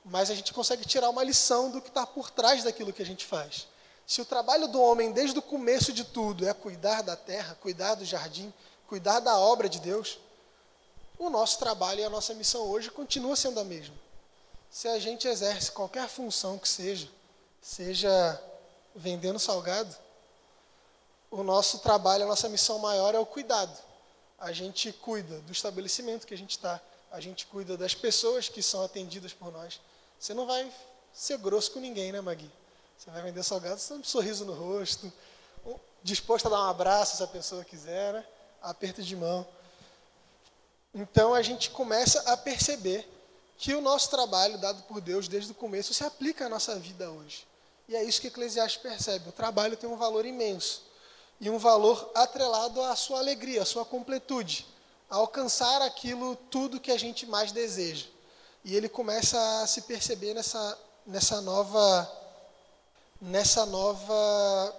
Mas 0.04 0.30
a 0.30 0.34
gente 0.34 0.52
consegue 0.52 0.84
tirar 0.84 1.10
uma 1.10 1.22
lição 1.22 1.70
do 1.70 1.80
que 1.80 1.88
está 1.88 2.06
por 2.06 2.30
trás 2.30 2.64
daquilo 2.64 2.92
que 2.92 3.02
a 3.02 3.06
gente 3.06 3.24
faz. 3.24 3.66
Se 4.06 4.20
o 4.20 4.24
trabalho 4.24 4.68
do 4.68 4.80
homem, 4.80 5.12
desde 5.12 5.38
o 5.38 5.42
começo 5.42 5.92
de 5.92 6.04
tudo, 6.04 6.48
é 6.48 6.54
cuidar 6.54 7.02
da 7.02 7.16
terra, 7.16 7.56
cuidar 7.60 7.96
do 7.96 8.04
jardim, 8.04 8.52
cuidar 8.86 9.20
da 9.20 9.36
obra 9.36 9.68
de 9.68 9.80
Deus, 9.80 10.18
o 11.18 11.30
nosso 11.30 11.58
trabalho 11.58 12.00
e 12.00 12.04
a 12.04 12.10
nossa 12.10 12.34
missão 12.34 12.62
hoje 12.62 12.90
continua 12.90 13.36
sendo 13.36 13.60
a 13.60 13.64
mesma. 13.64 13.94
Se 14.70 14.88
a 14.88 14.98
gente 14.98 15.26
exerce 15.26 15.72
qualquer 15.72 16.08
função 16.08 16.58
que 16.58 16.68
seja, 16.68 17.08
seja 17.62 18.42
vendendo 18.94 19.38
salgado, 19.38 19.94
o 21.30 21.42
nosso 21.42 21.78
trabalho, 21.78 22.24
a 22.24 22.28
nossa 22.28 22.48
missão 22.48 22.78
maior 22.78 23.14
é 23.14 23.18
o 23.18 23.26
cuidado. 23.26 23.76
A 24.38 24.52
gente 24.52 24.92
cuida 24.92 25.38
do 25.40 25.52
estabelecimento 25.52 26.26
que 26.26 26.34
a 26.34 26.38
gente 26.38 26.50
está, 26.50 26.80
a 27.10 27.20
gente 27.20 27.46
cuida 27.46 27.76
das 27.76 27.94
pessoas 27.94 28.48
que 28.48 28.62
são 28.62 28.82
atendidas 28.82 29.32
por 29.32 29.50
nós. 29.50 29.80
Você 30.18 30.34
não 30.34 30.46
vai 30.46 30.70
ser 31.12 31.38
grosso 31.38 31.72
com 31.72 31.80
ninguém, 31.80 32.12
né, 32.12 32.20
Magui? 32.20 32.50
Você 32.98 33.10
vai 33.10 33.22
vender 33.22 33.42
salgado, 33.42 33.80
tem 33.80 33.96
um 33.96 34.04
sorriso 34.04 34.44
no 34.44 34.54
rosto, 34.54 35.12
disposto 36.02 36.46
a 36.46 36.50
dar 36.50 36.60
um 36.62 36.70
abraço 36.70 37.16
se 37.16 37.22
a 37.22 37.26
pessoa 37.26 37.64
quiser, 37.64 38.12
né? 38.14 38.24
aperto 38.62 39.02
de 39.02 39.16
mão. 39.16 39.46
Então 40.98 41.34
a 41.34 41.42
gente 41.42 41.68
começa 41.68 42.18
a 42.22 42.38
perceber 42.38 43.06
que 43.58 43.74
o 43.74 43.82
nosso 43.82 44.08
trabalho 44.08 44.56
dado 44.56 44.82
por 44.84 44.98
Deus 44.98 45.28
desde 45.28 45.52
o 45.52 45.54
começo 45.54 45.92
se 45.92 46.02
aplica 46.02 46.46
à 46.46 46.48
nossa 46.48 46.74
vida 46.76 47.10
hoje. 47.10 47.46
E 47.86 47.94
é 47.94 48.02
isso 48.02 48.18
que 48.18 48.28
Eclesiastes 48.28 48.80
percebe. 48.80 49.28
O 49.28 49.32
trabalho 49.32 49.76
tem 49.76 49.90
um 49.90 49.96
valor 49.98 50.24
imenso 50.24 50.84
e 51.38 51.50
um 51.50 51.58
valor 51.58 52.10
atrelado 52.14 52.80
à 52.80 52.96
sua 52.96 53.18
alegria, 53.18 53.60
à 53.60 53.66
sua 53.66 53.84
completude, 53.84 54.66
a 55.10 55.16
alcançar 55.16 55.82
aquilo 55.82 56.34
tudo 56.50 56.80
que 56.80 56.90
a 56.90 56.98
gente 56.98 57.26
mais 57.26 57.52
deseja. 57.52 58.06
E 58.64 58.74
ele 58.74 58.88
começa 58.88 59.38
a 59.60 59.66
se 59.66 59.82
perceber 59.82 60.32
nessa, 60.32 60.78
nessa 61.06 61.42
nova 61.42 62.10
nessa 63.20 63.66
nova 63.66 64.76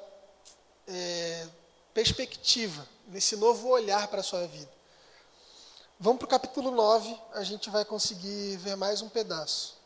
é, 0.87 1.47
perspectiva, 1.93 2.87
nesse 3.07 3.35
novo 3.35 3.67
olhar 3.69 4.07
para 4.07 4.21
a 4.21 4.23
sua 4.23 4.47
vida. 4.47 4.76
Vamos 5.99 6.19
para 6.19 6.25
o 6.25 6.29
capítulo 6.29 6.69
9, 6.69 7.19
a 7.33 7.43
gente 7.43 7.71
vai 7.71 7.83
conseguir 7.83 8.55
ver 8.57 8.75
mais 8.75 9.01
um 9.01 9.09
pedaço 9.09 9.77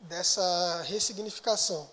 dessa 0.00 0.80
ressignificação. 0.86 1.86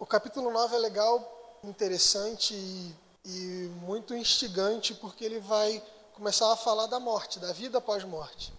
O 0.00 0.04
capítulo 0.04 0.50
9 0.50 0.74
é 0.74 0.78
legal, 0.80 1.60
interessante 1.62 2.52
e, 2.52 2.92
e 3.24 3.70
muito 3.82 4.16
instigante, 4.16 4.94
porque 4.94 5.24
ele 5.24 5.38
vai 5.38 5.80
começar 6.12 6.52
a 6.52 6.56
falar 6.56 6.86
da 6.86 6.98
morte, 6.98 7.38
da 7.38 7.52
vida 7.52 7.78
após 7.78 8.02
morte. 8.02 8.52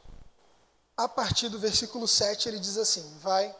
A 0.96 1.10
partir 1.10 1.50
do 1.50 1.60
versículo 1.60 2.08
7, 2.08 2.48
ele 2.48 2.60
diz 2.60 2.78
assim: 2.78 3.18
Vai, 3.20 3.54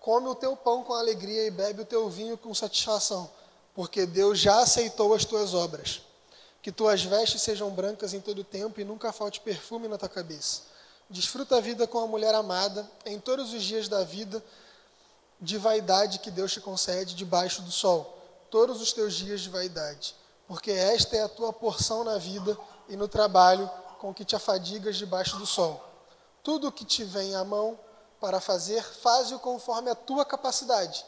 come 0.00 0.26
o 0.26 0.34
teu 0.34 0.56
pão 0.56 0.82
com 0.82 0.94
alegria 0.94 1.46
e 1.46 1.50
bebe 1.50 1.82
o 1.82 1.86
teu 1.86 2.10
vinho 2.10 2.36
com 2.36 2.52
satisfação, 2.52 3.30
porque 3.72 4.04
Deus 4.04 4.40
já 4.40 4.62
aceitou 4.62 5.14
as 5.14 5.24
tuas 5.24 5.54
obras. 5.54 6.02
Que 6.62 6.70
tuas 6.70 7.02
vestes 7.02 7.42
sejam 7.42 7.70
brancas 7.70 8.12
em 8.12 8.20
todo 8.20 8.40
o 8.40 8.44
tempo 8.44 8.80
e 8.80 8.84
nunca 8.84 9.12
falte 9.12 9.40
perfume 9.40 9.88
na 9.88 9.96
tua 9.96 10.08
cabeça. 10.08 10.62
Desfruta 11.08 11.56
a 11.56 11.60
vida 11.60 11.86
com 11.86 11.98
a 11.98 12.06
mulher 12.06 12.34
amada 12.34 12.88
em 13.04 13.18
todos 13.18 13.52
os 13.52 13.62
dias 13.62 13.88
da 13.88 14.04
vida 14.04 14.42
de 15.40 15.56
vaidade 15.56 16.18
que 16.18 16.30
Deus 16.30 16.52
te 16.52 16.60
concede 16.60 17.14
debaixo 17.14 17.62
do 17.62 17.70
sol, 17.70 18.18
todos 18.50 18.80
os 18.80 18.92
teus 18.92 19.14
dias 19.14 19.40
de 19.40 19.48
vaidade, 19.48 20.14
porque 20.46 20.70
esta 20.70 21.16
é 21.16 21.22
a 21.22 21.28
tua 21.28 21.52
porção 21.52 22.04
na 22.04 22.18
vida 22.18 22.56
e 22.88 22.96
no 22.96 23.08
trabalho 23.08 23.68
com 23.98 24.12
que 24.12 24.24
te 24.24 24.36
afadigas 24.36 24.96
debaixo 24.96 25.36
do 25.38 25.46
sol. 25.46 25.82
Tudo 26.42 26.68
o 26.68 26.72
que 26.72 26.84
te 26.84 27.04
vem 27.04 27.34
à 27.34 27.44
mão 27.44 27.78
para 28.20 28.40
fazer, 28.40 28.82
faze-o 28.82 29.38
conforme 29.38 29.90
a 29.90 29.94
tua 29.94 30.24
capacidade. 30.24 31.04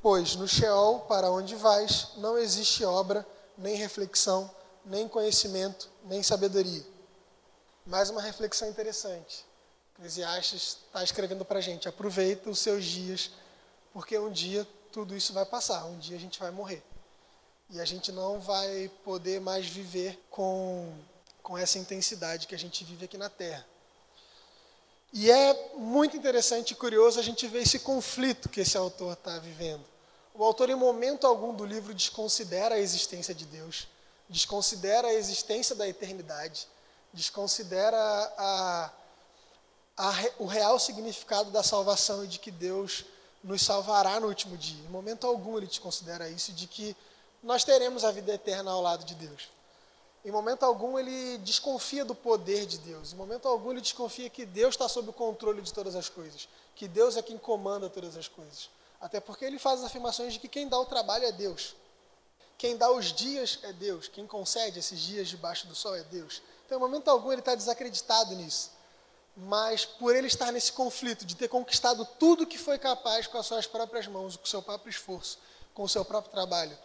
Pois 0.00 0.36
no 0.36 0.46
Sheol, 0.46 1.00
para 1.00 1.30
onde 1.30 1.54
vais, 1.54 2.08
não 2.16 2.38
existe 2.38 2.84
obra 2.84 3.26
nem 3.56 3.76
reflexão, 3.76 4.50
nem 4.84 5.08
conhecimento, 5.08 5.88
nem 6.04 6.22
sabedoria. 6.22 6.84
Mais 7.86 8.10
uma 8.10 8.22
reflexão 8.22 8.68
interessante. 8.68 9.44
Eclesiastes 9.96 10.78
está 10.86 11.02
escrevendo 11.02 11.44
para 11.44 11.58
a 11.58 11.62
gente: 11.62 11.88
aproveita 11.88 12.50
os 12.50 12.58
seus 12.58 12.84
dias, 12.84 13.30
porque 13.92 14.18
um 14.18 14.30
dia 14.30 14.66
tudo 14.90 15.16
isso 15.16 15.32
vai 15.32 15.46
passar, 15.46 15.84
um 15.86 15.98
dia 15.98 16.16
a 16.16 16.20
gente 16.20 16.38
vai 16.38 16.50
morrer. 16.50 16.82
E 17.70 17.80
a 17.80 17.84
gente 17.84 18.12
não 18.12 18.38
vai 18.38 18.90
poder 19.04 19.40
mais 19.40 19.66
viver 19.66 20.18
com, 20.30 20.92
com 21.42 21.56
essa 21.56 21.78
intensidade 21.78 22.46
que 22.46 22.54
a 22.54 22.58
gente 22.58 22.84
vive 22.84 23.06
aqui 23.06 23.16
na 23.16 23.30
Terra. 23.30 23.66
E 25.12 25.30
é 25.30 25.76
muito 25.76 26.16
interessante 26.16 26.72
e 26.72 26.74
curioso 26.74 27.18
a 27.18 27.22
gente 27.22 27.46
ver 27.46 27.62
esse 27.62 27.78
conflito 27.78 28.48
que 28.48 28.60
esse 28.60 28.76
autor 28.76 29.14
está 29.14 29.38
vivendo. 29.38 29.84
O 30.34 30.44
autor, 30.44 30.70
em 30.70 30.74
momento 30.74 31.26
algum 31.26 31.54
do 31.54 31.64
livro, 31.64 31.92
desconsidera 31.92 32.76
a 32.76 32.78
existência 32.78 33.34
de 33.34 33.44
Deus, 33.44 33.86
desconsidera 34.28 35.08
a 35.08 35.14
existência 35.14 35.74
da 35.74 35.86
eternidade, 35.86 36.66
desconsidera 37.12 37.98
a, 38.38 38.90
a, 39.96 40.12
o 40.38 40.46
real 40.46 40.78
significado 40.78 41.50
da 41.50 41.62
salvação 41.62 42.24
e 42.24 42.28
de 42.28 42.38
que 42.38 42.50
Deus 42.50 43.04
nos 43.44 43.62
salvará 43.62 44.18
no 44.20 44.28
último 44.28 44.56
dia. 44.56 44.82
Em 44.84 44.88
momento 44.88 45.26
algum 45.26 45.58
ele 45.58 45.66
desconsidera 45.66 46.28
isso, 46.28 46.52
de 46.52 46.66
que 46.66 46.96
nós 47.42 47.64
teremos 47.64 48.04
a 48.04 48.10
vida 48.10 48.32
eterna 48.32 48.70
ao 48.70 48.80
lado 48.80 49.04
de 49.04 49.14
Deus. 49.14 49.50
Em 50.24 50.30
momento 50.30 50.62
algum 50.62 50.98
ele 50.98 51.38
desconfia 51.38 52.04
do 52.04 52.14
poder 52.14 52.64
de 52.64 52.78
Deus. 52.78 53.12
Em 53.12 53.16
momento 53.16 53.48
algum 53.48 53.72
ele 53.72 53.80
desconfia 53.80 54.30
que 54.30 54.46
Deus 54.46 54.74
está 54.74 54.88
sob 54.88 55.10
o 55.10 55.12
controle 55.12 55.60
de 55.60 55.72
todas 55.72 55.96
as 55.96 56.08
coisas, 56.08 56.48
que 56.76 56.86
Deus 56.86 57.16
é 57.16 57.22
quem 57.22 57.36
comanda 57.36 57.90
todas 57.90 58.16
as 58.16 58.28
coisas. 58.28 58.70
Até 59.02 59.18
porque 59.18 59.44
ele 59.44 59.58
faz 59.58 59.80
as 59.80 59.86
afirmações 59.86 60.32
de 60.32 60.38
que 60.38 60.46
quem 60.46 60.68
dá 60.68 60.78
o 60.78 60.86
trabalho 60.86 61.24
é 61.24 61.32
Deus. 61.32 61.74
Quem 62.56 62.76
dá 62.76 62.88
os 62.92 63.12
dias 63.12 63.58
é 63.64 63.72
Deus. 63.72 64.06
Quem 64.06 64.28
concede 64.28 64.78
esses 64.78 65.00
dias 65.00 65.28
debaixo 65.28 65.66
do 65.66 65.74
sol 65.74 65.96
é 65.96 66.04
Deus. 66.04 66.40
Então, 66.64 66.78
em 66.78 66.80
momento 66.80 67.08
algum, 67.08 67.32
ele 67.32 67.40
está 67.40 67.56
desacreditado 67.56 68.36
nisso. 68.36 68.70
Mas 69.36 69.84
por 69.84 70.14
ele 70.14 70.28
estar 70.28 70.52
nesse 70.52 70.70
conflito 70.70 71.24
de 71.24 71.34
ter 71.34 71.48
conquistado 71.48 72.06
tudo 72.16 72.46
que 72.46 72.56
foi 72.56 72.78
capaz 72.78 73.26
com 73.26 73.38
as 73.38 73.46
suas 73.46 73.66
próprias 73.66 74.06
mãos, 74.06 74.36
com 74.36 74.44
o 74.44 74.48
seu 74.48 74.62
próprio 74.62 74.90
esforço, 74.90 75.36
com 75.74 75.82
o 75.82 75.88
seu 75.88 76.04
próprio 76.04 76.30
trabalho, 76.30 76.78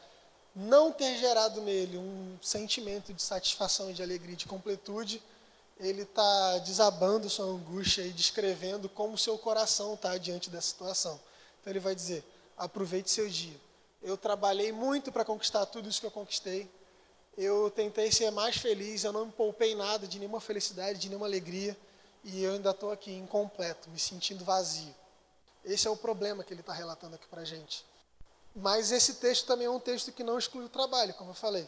não 0.55 0.91
ter 0.91 1.17
gerado 1.19 1.62
nele 1.62 2.00
um 2.00 2.36
sentimento 2.41 3.13
de 3.13 3.21
satisfação, 3.21 3.93
de 3.93 4.01
alegria, 4.01 4.36
de 4.36 4.47
completude, 4.47 5.21
ele 5.79 6.01
está 6.01 6.57
desabando 6.59 7.29
sua 7.29 7.45
angústia 7.45 8.01
e 8.01 8.09
descrevendo 8.09 8.89
como 8.89 9.15
seu 9.19 9.38
coração 9.38 9.93
está 9.93 10.17
diante 10.17 10.50
dessa 10.50 10.69
situação. 10.69 11.19
Então 11.67 11.74
ele 11.74 11.81
vai 11.81 11.93
dizer: 11.93 12.24
aproveite 12.55 13.12
seu 13.12 13.27
dia. 13.27 13.59
Eu 14.01 14.15
trabalhei 14.15 14.71
muito 14.71 15.12
para 15.12 15.25
conquistar 15.25 15.65
tudo 15.65 15.89
isso 15.89 16.00
que 16.00 16.07
eu 16.07 16.12
conquistei. 16.12 16.71
Eu 17.38 17.69
tentei 17.69 18.09
ser 18.09 18.31
mais 18.31 18.55
feliz, 18.55 19.03
eu 19.03 19.12
não 19.12 19.25
me 19.25 19.33
poupei 19.33 19.75
nada 19.75 20.07
de 20.07 20.17
nenhuma 20.17 20.39
felicidade, 20.39 20.97
de 20.97 21.09
nenhuma 21.09 21.27
alegria, 21.27 21.77
e 22.24 22.41
eu 22.41 22.53
ainda 22.53 22.71
estou 22.71 22.89
aqui 22.89 23.12
incompleto, 23.12 23.89
me 23.89 24.00
sentindo 24.00 24.45
vazio. 24.45 24.95
Esse 25.65 25.88
é 25.88 25.91
o 25.91 25.97
problema 25.97 26.41
que 26.41 26.53
ele 26.53 26.62
está 26.62 26.71
relatando 26.71 27.15
aqui 27.15 27.27
para 27.27 27.41
a 27.41 27.45
gente. 27.45 27.86
Mas 28.55 28.93
esse 28.93 29.15
texto 29.15 29.45
também 29.45 29.67
é 29.67 29.69
um 29.69 29.79
texto 29.79 30.13
que 30.13 30.24
não 30.24 30.39
exclui 30.39 30.63
o 30.65 30.69
trabalho, 30.69 31.13
como 31.15 31.31
eu 31.31 31.36
falei. 31.36 31.67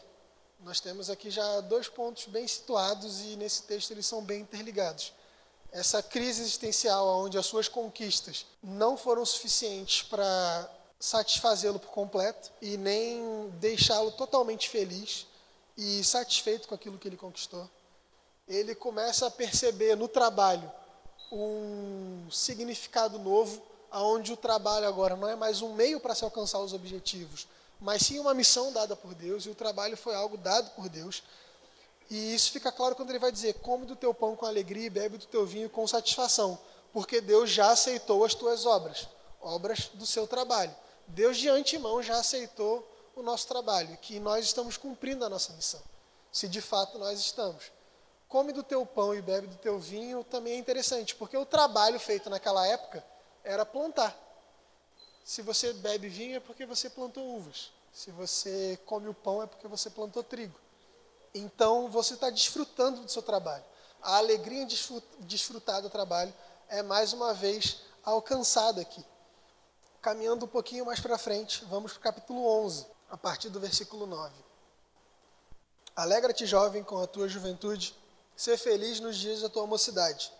Nós 0.60 0.80
temos 0.80 1.10
aqui 1.10 1.30
já 1.30 1.60
dois 1.60 1.88
pontos 1.88 2.24
bem 2.24 2.48
situados 2.48 3.20
e 3.20 3.36
nesse 3.36 3.64
texto 3.64 3.90
eles 3.90 4.06
são 4.06 4.24
bem 4.24 4.40
interligados. 4.40 5.12
Essa 5.72 6.02
crise 6.02 6.42
existencial, 6.42 7.06
onde 7.24 7.38
as 7.38 7.46
suas 7.46 7.68
conquistas 7.68 8.44
não 8.62 8.96
foram 8.96 9.24
suficientes 9.24 10.02
para 10.02 10.68
satisfazê-lo 10.98 11.78
por 11.78 11.90
completo 11.90 12.50
e 12.60 12.76
nem 12.76 13.48
deixá-lo 13.60 14.10
totalmente 14.10 14.68
feliz 14.68 15.26
e 15.76 16.04
satisfeito 16.04 16.68
com 16.68 16.74
aquilo 16.74 16.98
que 16.98 17.08
ele 17.08 17.16
conquistou. 17.16 17.68
Ele 18.48 18.74
começa 18.74 19.26
a 19.26 19.30
perceber 19.30 19.96
no 19.96 20.08
trabalho 20.08 20.70
um 21.32 22.28
significado 22.30 23.18
novo, 23.18 23.62
aonde 23.90 24.32
o 24.32 24.36
trabalho 24.36 24.86
agora 24.86 25.16
não 25.16 25.28
é 25.28 25.36
mais 25.36 25.62
um 25.62 25.72
meio 25.72 26.00
para 26.00 26.14
se 26.14 26.24
alcançar 26.24 26.58
os 26.58 26.72
objetivos, 26.72 27.46
mas 27.80 28.02
sim 28.02 28.18
uma 28.18 28.34
missão 28.34 28.72
dada 28.72 28.96
por 28.96 29.14
Deus, 29.14 29.46
e 29.46 29.50
o 29.50 29.54
trabalho 29.54 29.96
foi 29.96 30.14
algo 30.14 30.36
dado 30.36 30.70
por 30.72 30.88
Deus. 30.88 31.22
E 32.10 32.34
isso 32.34 32.50
fica 32.50 32.72
claro 32.72 32.96
quando 32.96 33.10
ele 33.10 33.20
vai 33.20 33.30
dizer: 33.30 33.54
come 33.60 33.86
do 33.86 33.94
teu 33.94 34.12
pão 34.12 34.34
com 34.34 34.44
alegria 34.44 34.86
e 34.86 34.90
bebe 34.90 35.16
do 35.16 35.26
teu 35.26 35.46
vinho 35.46 35.70
com 35.70 35.86
satisfação, 35.86 36.58
porque 36.92 37.20
Deus 37.20 37.48
já 37.48 37.70
aceitou 37.70 38.24
as 38.24 38.34
tuas 38.34 38.66
obras, 38.66 39.08
obras 39.40 39.90
do 39.94 40.04
seu 40.04 40.26
trabalho. 40.26 40.74
Deus 41.06 41.38
de 41.38 41.48
antemão 41.48 42.02
já 42.02 42.18
aceitou 42.18 42.86
o 43.14 43.22
nosso 43.22 43.46
trabalho, 43.46 43.96
que 43.98 44.18
nós 44.18 44.44
estamos 44.44 44.76
cumprindo 44.76 45.24
a 45.24 45.28
nossa 45.28 45.52
missão, 45.52 45.80
se 46.32 46.48
de 46.48 46.60
fato 46.60 46.98
nós 46.98 47.20
estamos. 47.20 47.70
Come 48.28 48.52
do 48.52 48.62
teu 48.62 48.84
pão 48.86 49.14
e 49.14 49.20
bebe 49.20 49.48
do 49.48 49.56
teu 49.56 49.78
vinho 49.78 50.22
também 50.24 50.54
é 50.54 50.56
interessante, 50.56 51.14
porque 51.14 51.36
o 51.36 51.46
trabalho 51.46 51.98
feito 51.98 52.30
naquela 52.30 52.66
época 52.66 53.04
era 53.42 53.66
plantar. 53.66 54.16
Se 55.24 55.42
você 55.42 55.72
bebe 55.72 56.08
vinho 56.08 56.36
é 56.36 56.40
porque 56.40 56.64
você 56.64 56.88
plantou 56.88 57.36
uvas. 57.36 57.72
Se 57.92 58.10
você 58.12 58.78
come 58.86 59.08
o 59.08 59.14
pão 59.14 59.42
é 59.42 59.46
porque 59.46 59.66
você 59.66 59.90
plantou 59.90 60.22
trigo. 60.22 60.58
Então 61.34 61.88
você 61.88 62.14
está 62.14 62.30
desfrutando 62.30 63.02
do 63.02 63.10
seu 63.10 63.22
trabalho. 63.22 63.64
A 64.02 64.16
alegria 64.16 64.64
de 64.64 64.76
desfrutar 65.20 65.82
do 65.82 65.90
trabalho 65.90 66.32
é 66.68 66.82
mais 66.82 67.12
uma 67.12 67.34
vez 67.34 67.82
alcançada 68.04 68.80
aqui. 68.80 69.04
Caminhando 70.00 70.46
um 70.46 70.48
pouquinho 70.48 70.86
mais 70.86 71.00
para 71.00 71.18
frente, 71.18 71.64
vamos 71.66 71.92
para 71.92 72.00
o 72.00 72.02
capítulo 72.02 72.46
11, 72.64 72.86
a 73.10 73.16
partir 73.16 73.50
do 73.50 73.60
versículo 73.60 74.06
9. 74.06 74.32
Alegra-te, 75.94 76.46
jovem, 76.46 76.82
com 76.82 76.98
a 76.98 77.06
tua 77.06 77.28
juventude, 77.28 77.94
ser 78.34 78.56
feliz 78.56 79.00
nos 79.00 79.16
dias 79.16 79.42
da 79.42 79.50
tua 79.50 79.66
mocidade. 79.66 80.32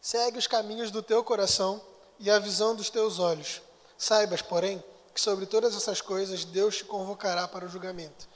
Segue 0.00 0.38
os 0.38 0.46
caminhos 0.46 0.92
do 0.92 1.02
teu 1.02 1.24
coração 1.24 1.82
e 2.20 2.30
a 2.30 2.38
visão 2.38 2.76
dos 2.76 2.88
teus 2.88 3.18
olhos. 3.18 3.60
Saibas, 3.96 4.40
porém, 4.40 4.82
que 5.12 5.20
sobre 5.20 5.46
todas 5.46 5.74
essas 5.74 6.00
coisas 6.00 6.44
Deus 6.44 6.76
te 6.76 6.84
convocará 6.84 7.48
para 7.48 7.66
o 7.66 7.68
julgamento. 7.68 8.28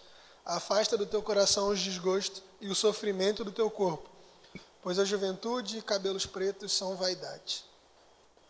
Afasta 0.45 0.97
do 0.97 1.07
teu 1.07 1.23
coração 1.23 1.69
os 1.69 1.81
desgostos 1.81 2.43
e 2.61 2.69
o 2.69 2.75
sofrimento 2.75 3.45
do 3.45 3.53
teu 3.53 3.71
corpo, 3.71 4.09
pois 4.83 4.99
a 4.99 5.05
juventude 5.05 5.79
e 5.79 5.83
cabelos 5.83 6.27
pretos 6.27 6.73
são 6.73 6.97
vaidade. 6.97 7.65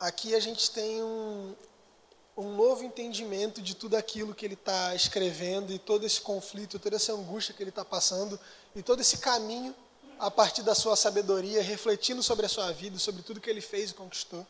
Aqui 0.00 0.34
a 0.34 0.40
gente 0.40 0.70
tem 0.70 1.02
um, 1.02 1.54
um 2.36 2.56
novo 2.56 2.82
entendimento 2.82 3.60
de 3.60 3.74
tudo 3.74 3.94
aquilo 3.94 4.34
que 4.34 4.44
ele 4.44 4.54
está 4.54 4.94
escrevendo 4.94 5.72
e 5.72 5.78
todo 5.78 6.04
esse 6.04 6.20
conflito, 6.20 6.78
toda 6.78 6.96
essa 6.96 7.12
angústia 7.12 7.54
que 7.54 7.62
ele 7.62 7.70
está 7.70 7.84
passando 7.84 8.40
e 8.74 8.82
todo 8.82 9.00
esse 9.00 9.18
caminho 9.18 9.74
a 10.18 10.30
partir 10.30 10.62
da 10.62 10.74
sua 10.74 10.96
sabedoria, 10.96 11.62
refletindo 11.62 12.22
sobre 12.22 12.46
a 12.46 12.48
sua 12.48 12.72
vida, 12.72 12.98
sobre 12.98 13.22
tudo 13.22 13.40
que 13.40 13.50
ele 13.50 13.60
fez 13.60 13.90
e 13.90 13.94
conquistou. 13.94 14.46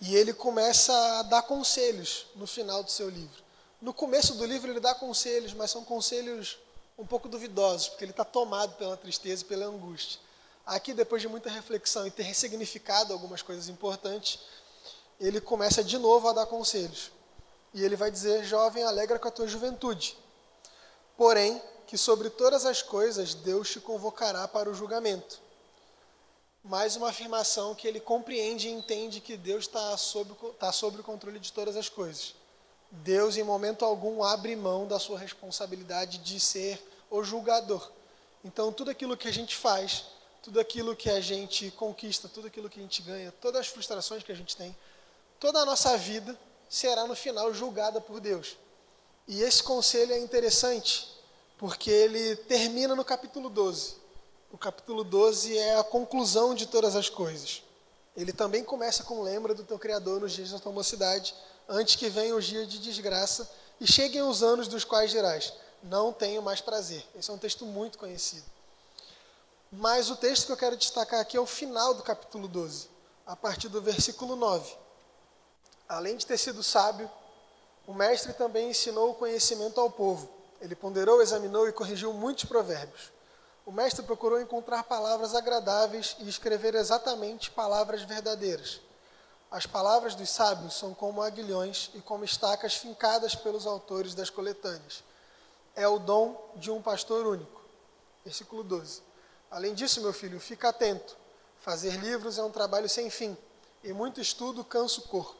E 0.00 0.16
ele 0.16 0.32
começa 0.32 0.92
a 1.18 1.22
dar 1.22 1.42
conselhos 1.42 2.26
no 2.34 2.46
final 2.46 2.82
do 2.82 2.90
seu 2.90 3.08
livro. 3.08 3.47
No 3.80 3.94
começo 3.94 4.34
do 4.34 4.44
livro 4.44 4.72
ele 4.72 4.80
dá 4.80 4.94
conselhos, 4.94 5.54
mas 5.54 5.70
são 5.70 5.84
conselhos 5.84 6.58
um 6.98 7.06
pouco 7.06 7.28
duvidosos, 7.28 7.88
porque 7.88 8.04
ele 8.04 8.10
está 8.10 8.24
tomado 8.24 8.74
pela 8.76 8.96
tristeza 8.96 9.42
e 9.42 9.46
pela 9.46 9.66
angústia. 9.66 10.20
Aqui, 10.66 10.92
depois 10.92 11.22
de 11.22 11.28
muita 11.28 11.48
reflexão 11.48 12.06
e 12.06 12.10
ter 12.10 12.24
ressignificado 12.24 13.12
algumas 13.12 13.40
coisas 13.40 13.68
importantes, 13.68 14.40
ele 15.20 15.40
começa 15.40 15.82
de 15.82 15.96
novo 15.96 16.28
a 16.28 16.32
dar 16.32 16.46
conselhos. 16.46 17.12
E 17.72 17.84
ele 17.84 17.94
vai 17.94 18.10
dizer: 18.10 18.44
Jovem, 18.44 18.82
alegra 18.82 19.18
com 19.18 19.28
a 19.28 19.30
tua 19.30 19.46
juventude. 19.46 20.18
Porém, 21.16 21.62
que 21.86 21.96
sobre 21.96 22.30
todas 22.30 22.66
as 22.66 22.82
coisas 22.82 23.32
Deus 23.32 23.70
te 23.70 23.80
convocará 23.80 24.46
para 24.48 24.68
o 24.68 24.74
julgamento. 24.74 25.40
Mais 26.62 26.96
uma 26.96 27.10
afirmação 27.10 27.74
que 27.74 27.86
ele 27.86 28.00
compreende 28.00 28.68
e 28.68 28.72
entende 28.72 29.20
que 29.20 29.36
Deus 29.36 29.64
está 29.64 29.96
sob, 29.96 30.34
tá 30.58 30.70
sob 30.72 31.00
o 31.00 31.04
controle 31.04 31.38
de 31.38 31.52
todas 31.52 31.76
as 31.76 31.88
coisas. 31.88 32.34
Deus, 32.90 33.36
em 33.36 33.42
momento 33.42 33.84
algum, 33.84 34.24
abre 34.24 34.56
mão 34.56 34.86
da 34.86 34.98
sua 34.98 35.18
responsabilidade 35.18 36.18
de 36.18 36.40
ser 36.40 36.82
o 37.10 37.22
julgador. 37.22 37.90
Então, 38.44 38.72
tudo 38.72 38.90
aquilo 38.90 39.16
que 39.16 39.28
a 39.28 39.32
gente 39.32 39.54
faz, 39.54 40.06
tudo 40.42 40.60
aquilo 40.60 40.96
que 40.96 41.10
a 41.10 41.20
gente 41.20 41.70
conquista, 41.72 42.28
tudo 42.28 42.46
aquilo 42.46 42.70
que 42.70 42.78
a 42.78 42.82
gente 42.82 43.02
ganha, 43.02 43.32
todas 43.40 43.60
as 43.60 43.66
frustrações 43.66 44.22
que 44.22 44.32
a 44.32 44.34
gente 44.34 44.56
tem, 44.56 44.74
toda 45.38 45.60
a 45.60 45.64
nossa 45.64 45.96
vida 45.96 46.38
será 46.68 47.06
no 47.06 47.14
final 47.14 47.52
julgada 47.52 48.00
por 48.00 48.20
Deus. 48.20 48.56
E 49.26 49.42
esse 49.42 49.62
conselho 49.62 50.12
é 50.12 50.18
interessante, 50.18 51.08
porque 51.58 51.90
ele 51.90 52.36
termina 52.36 52.94
no 52.94 53.04
capítulo 53.04 53.50
12. 53.50 53.96
O 54.50 54.56
capítulo 54.56 55.04
12 55.04 55.58
é 55.58 55.78
a 55.78 55.84
conclusão 55.84 56.54
de 56.54 56.66
todas 56.66 56.96
as 56.96 57.10
coisas. 57.10 57.62
Ele 58.16 58.32
também 58.32 58.64
começa 58.64 59.04
com 59.04 59.22
lembra 59.22 59.54
do 59.54 59.62
teu 59.62 59.78
Criador 59.78 60.20
nos 60.20 60.32
dias 60.32 60.50
da 60.50 60.58
tua 60.58 60.72
mocidade, 60.72 61.34
antes 61.68 61.96
que 61.96 62.08
venham 62.08 62.38
os 62.38 62.46
dias 62.46 62.68
de 62.68 62.78
desgraça 62.78 63.48
e 63.80 63.86
cheguem 63.86 64.22
os 64.22 64.42
anos 64.42 64.66
dos 64.66 64.84
quais 64.84 65.10
dirás, 65.10 65.52
não 65.82 66.12
tenho 66.12 66.42
mais 66.42 66.60
prazer. 66.60 67.04
Esse 67.14 67.30
é 67.30 67.34
um 67.34 67.38
texto 67.38 67.64
muito 67.64 67.98
conhecido. 67.98 68.44
Mas 69.70 70.10
o 70.10 70.16
texto 70.16 70.46
que 70.46 70.52
eu 70.52 70.56
quero 70.56 70.76
destacar 70.76 71.20
aqui 71.20 71.36
é 71.36 71.40
o 71.40 71.46
final 71.46 71.92
do 71.92 72.02
capítulo 72.02 72.48
12, 72.48 72.88
a 73.26 73.36
partir 73.36 73.68
do 73.68 73.82
versículo 73.82 74.34
9. 74.34 74.74
Além 75.88 76.16
de 76.16 76.26
ter 76.26 76.38
sido 76.38 76.62
sábio, 76.62 77.10
o 77.86 77.92
mestre 77.92 78.32
também 78.32 78.70
ensinou 78.70 79.10
o 79.10 79.14
conhecimento 79.14 79.80
ao 79.80 79.90
povo. 79.90 80.28
Ele 80.60 80.74
ponderou, 80.74 81.22
examinou 81.22 81.68
e 81.68 81.72
corrigiu 81.72 82.12
muitos 82.12 82.44
provérbios. 82.44 83.12
O 83.64 83.70
mestre 83.70 84.02
procurou 84.02 84.40
encontrar 84.40 84.82
palavras 84.84 85.34
agradáveis 85.34 86.16
e 86.20 86.28
escrever 86.28 86.74
exatamente 86.74 87.50
palavras 87.50 88.02
verdadeiras. 88.02 88.80
As 89.50 89.66
palavras 89.66 90.14
dos 90.14 90.28
sábios 90.28 90.74
são 90.74 90.92
como 90.92 91.22
aguilhões 91.22 91.90
e 91.94 92.00
como 92.00 92.24
estacas 92.24 92.74
fincadas 92.74 93.34
pelos 93.34 93.66
autores 93.66 94.14
das 94.14 94.28
coletâneas. 94.28 95.02
É 95.74 95.88
o 95.88 95.98
dom 95.98 96.52
de 96.56 96.70
um 96.70 96.82
pastor 96.82 97.26
único. 97.26 97.62
Versículo 98.24 98.62
12. 98.62 99.00
Além 99.50 99.74
disso, 99.74 100.02
meu 100.02 100.12
filho, 100.12 100.38
fica 100.38 100.68
atento. 100.68 101.16
Fazer 101.60 101.92
livros 101.96 102.38
é 102.38 102.42
um 102.42 102.50
trabalho 102.50 102.88
sem 102.88 103.08
fim, 103.08 103.36
e 103.82 103.92
muito 103.92 104.20
estudo 104.20 104.62
cansa 104.62 105.00
o 105.00 105.04
corpo. 105.04 105.36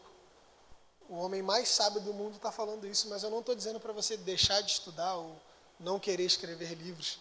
O 1.09 1.17
homem 1.17 1.43
mais 1.43 1.69
sábio 1.69 2.01
do 2.01 2.13
mundo 2.13 2.37
está 2.37 2.51
falando 2.51 2.87
isso, 2.87 3.09
mas 3.09 3.23
eu 3.23 3.31
não 3.31 3.41
estou 3.41 3.55
dizendo 3.55 3.81
para 3.81 3.93
você 3.93 4.17
deixar 4.17 4.61
de 4.63 4.73
estudar 4.73 5.15
ou 5.15 5.37
não 5.79 5.99
querer 5.99 6.25
escrever 6.25 6.75
livros. 6.75 7.19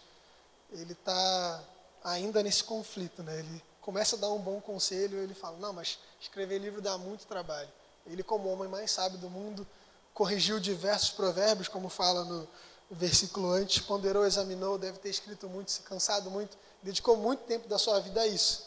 Ele 0.70 0.92
está 0.92 1.62
ainda 2.04 2.42
nesse 2.42 2.64
conflito, 2.64 3.22
né? 3.22 3.38
Ele 3.38 3.62
começa 3.88 4.16
a 4.16 4.18
dar 4.18 4.28
um 4.28 4.38
bom 4.38 4.60
conselho, 4.60 5.16
ele 5.16 5.32
fala: 5.32 5.56
não, 5.56 5.72
mas 5.72 5.98
escrever 6.20 6.58
livro 6.58 6.82
dá 6.82 6.98
muito 6.98 7.26
trabalho. 7.26 7.70
Ele, 8.06 8.22
como 8.22 8.50
homem 8.50 8.68
mais 8.68 8.90
sábio 8.90 9.18
do 9.18 9.30
mundo, 9.30 9.66
corrigiu 10.12 10.60
diversos 10.60 11.08
provérbios, 11.08 11.68
como 11.68 11.88
fala 11.88 12.22
no 12.22 12.46
versículo 12.90 13.50
antes, 13.50 13.78
ponderou, 13.78 14.26
examinou, 14.26 14.76
deve 14.76 14.98
ter 14.98 15.08
escrito 15.08 15.48
muito, 15.48 15.70
se 15.70 15.80
cansado 15.80 16.30
muito, 16.30 16.54
dedicou 16.82 17.16
muito 17.16 17.44
tempo 17.44 17.66
da 17.66 17.78
sua 17.78 17.98
vida 17.98 18.20
a 18.20 18.26
isso. 18.26 18.66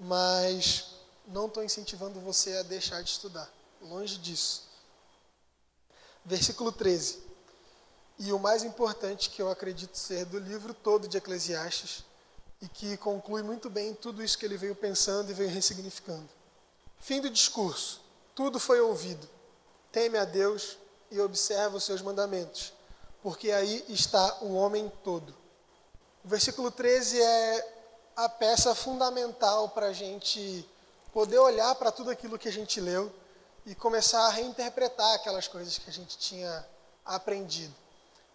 Mas 0.00 0.94
não 1.26 1.44
estou 1.44 1.62
incentivando 1.62 2.18
você 2.18 2.56
a 2.56 2.62
deixar 2.62 3.02
de 3.02 3.10
estudar 3.10 3.52
longe 3.82 4.16
disso. 4.16 4.62
Versículo 6.24 6.72
13. 6.72 7.22
E 8.18 8.32
o 8.32 8.38
mais 8.38 8.64
importante 8.64 9.28
que 9.28 9.42
eu 9.42 9.50
acredito 9.50 9.98
ser 9.98 10.24
do 10.24 10.38
livro 10.38 10.72
todo 10.72 11.06
de 11.06 11.18
Eclesiastes, 11.18 12.07
e 12.60 12.68
que 12.68 12.96
conclui 12.96 13.42
muito 13.42 13.70
bem 13.70 13.94
tudo 13.94 14.22
isso 14.22 14.36
que 14.36 14.44
ele 14.44 14.56
veio 14.56 14.74
pensando 14.74 15.30
e 15.30 15.34
veio 15.34 15.50
ressignificando. 15.50 16.28
Fim 16.98 17.20
do 17.20 17.30
discurso. 17.30 18.00
Tudo 18.34 18.58
foi 18.58 18.80
ouvido. 18.80 19.28
Teme 19.92 20.18
a 20.18 20.24
Deus 20.24 20.76
e 21.10 21.20
observa 21.20 21.76
os 21.76 21.84
seus 21.84 22.02
mandamentos, 22.02 22.72
porque 23.22 23.50
aí 23.50 23.84
está 23.88 24.38
o 24.42 24.54
homem 24.54 24.92
todo. 25.02 25.34
O 26.24 26.28
versículo 26.28 26.70
13 26.70 27.20
é 27.20 27.78
a 28.16 28.28
peça 28.28 28.74
fundamental 28.74 29.70
para 29.70 29.86
a 29.86 29.92
gente 29.92 30.68
poder 31.12 31.38
olhar 31.38 31.74
para 31.76 31.90
tudo 31.90 32.10
aquilo 32.10 32.38
que 32.38 32.48
a 32.48 32.52
gente 32.52 32.80
leu 32.80 33.12
e 33.64 33.74
começar 33.74 34.26
a 34.26 34.30
reinterpretar 34.30 35.14
aquelas 35.14 35.48
coisas 35.48 35.78
que 35.78 35.88
a 35.88 35.92
gente 35.92 36.18
tinha 36.18 36.66
aprendido. 37.04 37.74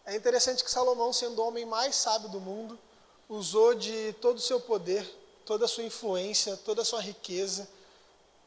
É 0.06 0.16
interessante 0.16 0.64
que 0.64 0.72
Salomão, 0.72 1.14
sendo 1.14 1.42
o 1.42 1.48
homem 1.48 1.66
mais 1.66 1.96
sábio 1.96 2.30
do 2.30 2.40
mundo, 2.40 2.78
usou 3.28 3.74
de 3.74 4.14
todo 4.14 4.38
o 4.38 4.42
seu 4.42 4.60
poder, 4.60 5.04
toda 5.46 5.66
a 5.66 5.68
sua 5.68 5.84
influência, 5.84 6.58
toda 6.58 6.82
a 6.82 6.86
sua 6.86 7.02
riqueza, 7.02 7.68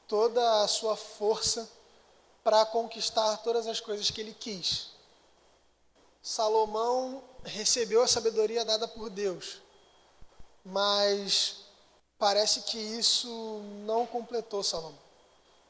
toda 0.08 0.62
a 0.62 0.68
sua 0.68 0.96
força 0.96 1.68
para 2.44 2.64
conquistar 2.66 3.38
todas 3.38 3.66
as 3.66 3.80
coisas 3.80 4.10
que 4.10 4.20
ele 4.20 4.32
quis. 4.32 4.88
Salomão 6.22 7.22
recebeu 7.44 8.02
a 8.02 8.08
sabedoria 8.08 8.64
dada 8.64 8.88
por 8.88 9.10
Deus, 9.10 9.60
mas 10.64 11.56
parece 12.18 12.62
que 12.62 12.78
isso 12.78 13.60
não 13.84 14.06
completou 14.06 14.62
Salomão. 14.62 15.06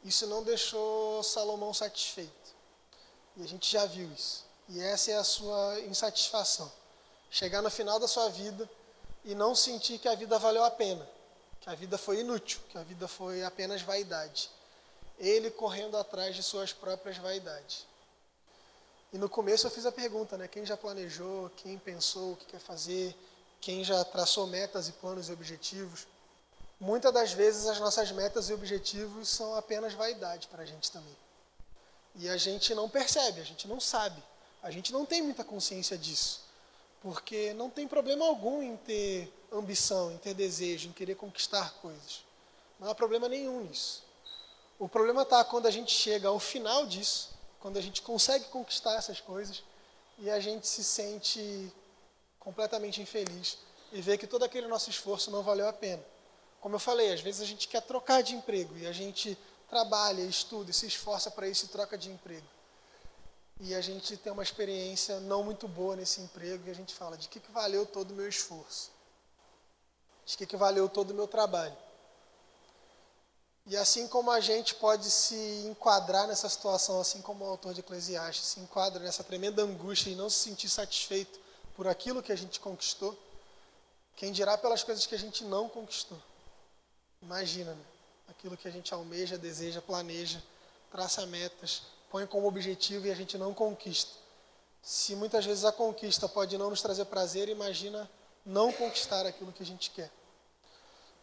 Isso 0.05 0.27
não 0.27 0.43
deixou 0.43 1.23
Salomão 1.23 1.75
satisfeito. 1.75 2.55
E 3.37 3.43
a 3.43 3.47
gente 3.47 3.71
já 3.71 3.85
viu 3.87 4.11
isso. 4.13 4.45
E 4.69 4.81
essa 4.81 5.11
é 5.11 5.17
a 5.17 5.25
sua 5.25 5.81
insatisfação. 5.81 6.71
Chegar 7.31 7.61
no 7.61 7.71
final 7.71 7.99
da 7.99 8.09
sua 8.09 8.29
vida 8.29 8.69
e 9.27 9.35
não 9.35 9.57
sentir 9.57 9.99
que 9.99 10.09
a 10.09 10.15
vida 10.15 10.39
valeu 10.39 10.65
a 10.65 10.71
pena, 10.71 11.07
que 11.61 11.69
a 11.69 11.75
vida 11.75 11.99
foi 11.99 12.21
inútil, 12.21 12.61
que 12.71 12.79
a 12.79 12.83
vida 12.85 13.09
foi 13.09 13.43
apenas 13.43 13.83
vaidade. 13.83 14.49
Ele 15.19 15.51
correndo 15.51 15.99
atrás 15.99 16.37
de 16.37 16.45
suas 16.45 16.73
próprias 16.73 17.19
vaidades. 17.19 17.85
E 19.13 19.19
no 19.19 19.29
começo 19.29 19.67
eu 19.67 19.71
fiz 19.71 19.85
a 19.85 19.91
pergunta, 19.91 20.39
né? 20.39 20.47
Quem 20.47 20.65
já 20.65 20.77
planejou, 20.77 21.51
quem 21.57 21.77
pensou 21.77 22.33
o 22.33 22.37
que 22.37 22.47
quer 22.47 22.61
fazer, 22.61 23.17
quem 23.61 23.83
já 23.83 24.05
traçou 24.05 24.47
metas 24.47 24.89
e 24.89 24.93
planos 24.93 25.29
e 25.29 25.33
objetivos. 25.33 26.07
Muitas 26.79 27.13
das 27.13 27.33
vezes 27.33 27.67
as 27.67 27.81
nossas 27.81 28.13
metas 28.13 28.49
e 28.49 28.53
objetivos 28.53 29.29
são 29.29 29.57
apenas 29.57 29.93
vaidade 29.93 30.47
para 30.47 30.63
a 30.63 30.67
gente 30.67 30.93
também. 30.93 31.17
E 32.15 32.29
a 32.29 32.37
gente 32.37 32.75
não 32.77 32.89
percebe, 32.89 33.41
a 33.41 33.45
gente 33.45 33.67
não 33.67 33.81
sabe, 33.81 34.23
a 34.63 34.71
gente 34.71 34.93
não 34.93 35.05
tem 35.05 35.21
muita 35.21 35.43
consciência 35.43 35.99
disso. 35.99 36.46
Porque 37.03 37.53
não 37.55 37.71
tem 37.71 37.87
problema 37.87 38.25
algum 38.25 38.63
em 38.63 38.77
ter 38.77 39.33
ambição, 39.53 40.13
em 40.13 40.19
ter 40.19 40.35
desejo, 40.35 40.89
em 40.89 40.93
querer 40.93 41.15
conquistar 41.15 41.73
coisas. 41.75 42.25
Não 42.81 42.91
há 42.91 42.95
problema 42.95 43.29
nenhum 43.29 43.63
nisso. 43.63 44.03
O 44.79 44.89
problema 44.89 45.23
está 45.23 45.43
quando 45.45 45.67
a 45.67 45.71
gente 45.71 45.93
chega 45.93 46.29
ao 46.29 46.39
final 46.39 46.87
disso, 46.87 47.31
quando 47.61 47.79
a 47.79 47.81
gente 47.81 48.03
consegue 48.03 48.45
conquistar 48.47 48.95
essas 48.97 49.21
coisas 49.21 49.63
e 50.19 50.31
a 50.31 50.39
gente 50.39 50.67
se 50.67 50.85
sente 50.85 51.73
completamente 52.39 53.01
infeliz 53.01 53.59
e 53.93 54.01
vê 54.01 54.19
que 54.19 54.27
todo 54.27 54.45
aquele 54.45 54.67
nosso 54.67 54.91
esforço 54.91 55.31
não 55.31 55.43
valeu 55.43 55.69
a 55.69 55.73
pena. 55.73 56.03
Como 56.61 56.75
eu 56.75 56.81
falei, 56.81 57.13
às 57.13 57.21
vezes 57.21 57.41
a 57.41 57.45
gente 57.45 57.69
quer 57.69 57.81
trocar 57.83 58.23
de 58.23 58.35
emprego 58.35 58.77
e 58.77 58.87
a 58.87 58.93
gente 58.93 59.39
trabalha, 59.69 60.23
estuda 60.23 60.73
se 60.73 60.87
esforça 60.87 61.31
para 61.31 61.49
isso 61.49 61.65
e 61.65 61.69
troca 61.69 61.97
de 61.97 62.11
emprego. 62.11 62.47
E 63.61 63.75
a 63.75 63.81
gente 63.81 64.17
tem 64.17 64.33
uma 64.33 64.43
experiência 64.43 65.19
não 65.21 65.43
muito 65.43 65.67
boa 65.67 65.97
nesse 65.97 66.21
emprego 66.21 66.67
e 66.67 66.71
a 66.71 66.75
gente 66.75 66.95
fala: 66.95 67.17
de 67.17 67.29
que, 67.29 67.41
que 67.41 67.51
valeu 67.51 67.87
todo 67.87 68.11
o 68.11 68.15
meu 68.15 68.29
esforço? 68.29 68.91
De 70.27 70.37
que, 70.37 70.47
que 70.47 70.57
valeu 70.57 70.89
todo 70.89 71.11
o 71.11 71.15
meu 71.15 71.27
trabalho? 71.27 71.77
E 73.69 73.77
assim 73.77 74.07
como 74.07 74.31
a 74.31 74.39
gente 74.39 74.75
pode 74.77 75.11
se 75.11 75.35
enquadrar 75.67 76.29
nessa 76.29 76.49
situação, 76.49 77.01
assim 77.01 77.21
como 77.21 77.45
o 77.45 77.49
autor 77.49 77.75
de 77.75 77.81
Eclesiastes 77.81 78.47
se 78.47 78.61
enquadra 78.61 79.03
nessa 79.03 79.25
tremenda 79.25 79.63
angústia 79.63 80.11
e 80.11 80.15
não 80.15 80.31
se 80.31 80.39
sentir 80.39 80.69
satisfeito 80.69 81.41
por 81.75 81.89
aquilo 81.89 82.23
que 82.23 82.31
a 82.31 82.37
gente 82.37 82.61
conquistou, 82.61 83.19
quem 84.15 84.31
dirá 84.31 84.57
pelas 84.57 84.85
coisas 84.85 85.05
que 85.05 85.15
a 85.17 85.19
gente 85.19 85.45
não 85.45 85.69
conquistou? 85.69 86.19
Imagina, 87.21 87.75
né? 87.75 87.85
aquilo 88.29 88.57
que 88.57 88.69
a 88.69 88.71
gente 88.71 88.95
almeja, 88.95 89.37
deseja, 89.37 89.83
planeja, 89.83 90.43
traça 90.91 91.27
metas, 91.27 91.83
põe 92.11 92.27
como 92.27 92.47
objetivo 92.47 93.07
e 93.07 93.11
a 93.11 93.15
gente 93.15 93.37
não 93.37 93.55
conquista. 93.55 94.13
Se 94.83 95.15
muitas 95.17 95.45
vezes 95.45 95.65
a 95.65 95.73
conquista 95.73 96.29
pode 96.29 96.57
não 96.57 96.71
nos 96.71 96.81
trazer 96.81 97.05
prazer, 97.07 97.49
imagina 97.49 98.09
não 98.45 98.73
conquistar 98.73 99.27
aquilo 99.27 99.53
que 99.53 99.63
a 99.63 99.67
gente 99.67 99.91
quer. 99.91 100.11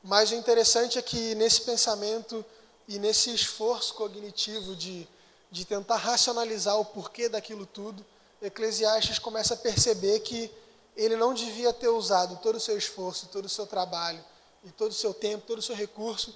Mas 0.03 0.31
o 0.31 0.35
interessante 0.35 0.99
é 0.99 1.01
que 1.01 1.33
nesse 1.35 1.61
pensamento 1.61 2.43
e 2.87 2.99
nesse 2.99 3.33
esforço 3.33 3.93
cognitivo 3.93 4.75
de, 4.75 5.07
de 5.49 5.63
tentar 5.63 5.95
racionalizar 5.95 6.77
o 6.77 6.83
porquê 6.83 7.29
daquilo 7.29 7.65
tudo, 7.65 8.05
Eclesiastes 8.41 9.19
começa 9.19 9.53
a 9.53 9.57
perceber 9.57 10.19
que 10.19 10.51
ele 10.95 11.15
não 11.15 11.33
devia 11.33 11.71
ter 11.71 11.87
usado 11.87 12.37
todo 12.41 12.57
o 12.57 12.59
seu 12.59 12.77
esforço, 12.77 13.27
todo 13.27 13.45
o 13.45 13.49
seu 13.49 13.65
trabalho, 13.65 14.23
e 14.63 14.71
todo 14.71 14.91
o 14.91 14.95
seu 14.95 15.13
tempo, 15.13 15.45
todo 15.45 15.59
o 15.59 15.61
seu 15.61 15.75
recurso 15.75 16.35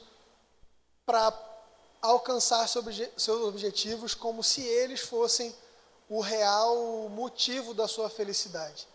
para 1.05 1.31
alcançar 2.01 2.67
seus 2.67 3.43
objetivos 3.43 4.13
como 4.13 4.43
se 4.43 4.61
eles 4.61 5.01
fossem 5.01 5.53
o 6.09 6.21
real 6.21 7.09
motivo 7.09 7.73
da 7.73 7.87
sua 7.87 8.09
felicidade. 8.09 8.87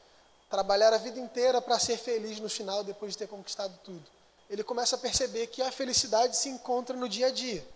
Trabalhar 0.49 0.93
a 0.93 0.99
vida 0.99 1.19
inteira 1.19 1.61
para 1.61 1.79
ser 1.79 1.97
feliz 1.99 2.38
no 2.38 2.49
final, 2.49 2.85
depois 2.85 3.12
de 3.12 3.19
ter 3.19 3.29
conquistado 3.29 3.79
tudo. 3.85 4.05
Ele 4.49 4.62
começa 4.62 4.97
a 4.97 4.99
perceber 4.99 5.47
que 5.47 5.62
a 5.62 5.73
felicidade 5.73 6.37
se 6.37 6.49
encontra 6.49 6.97
no 6.97 7.09
dia 7.09 7.29
a 7.29 7.31
dia, 7.31 7.67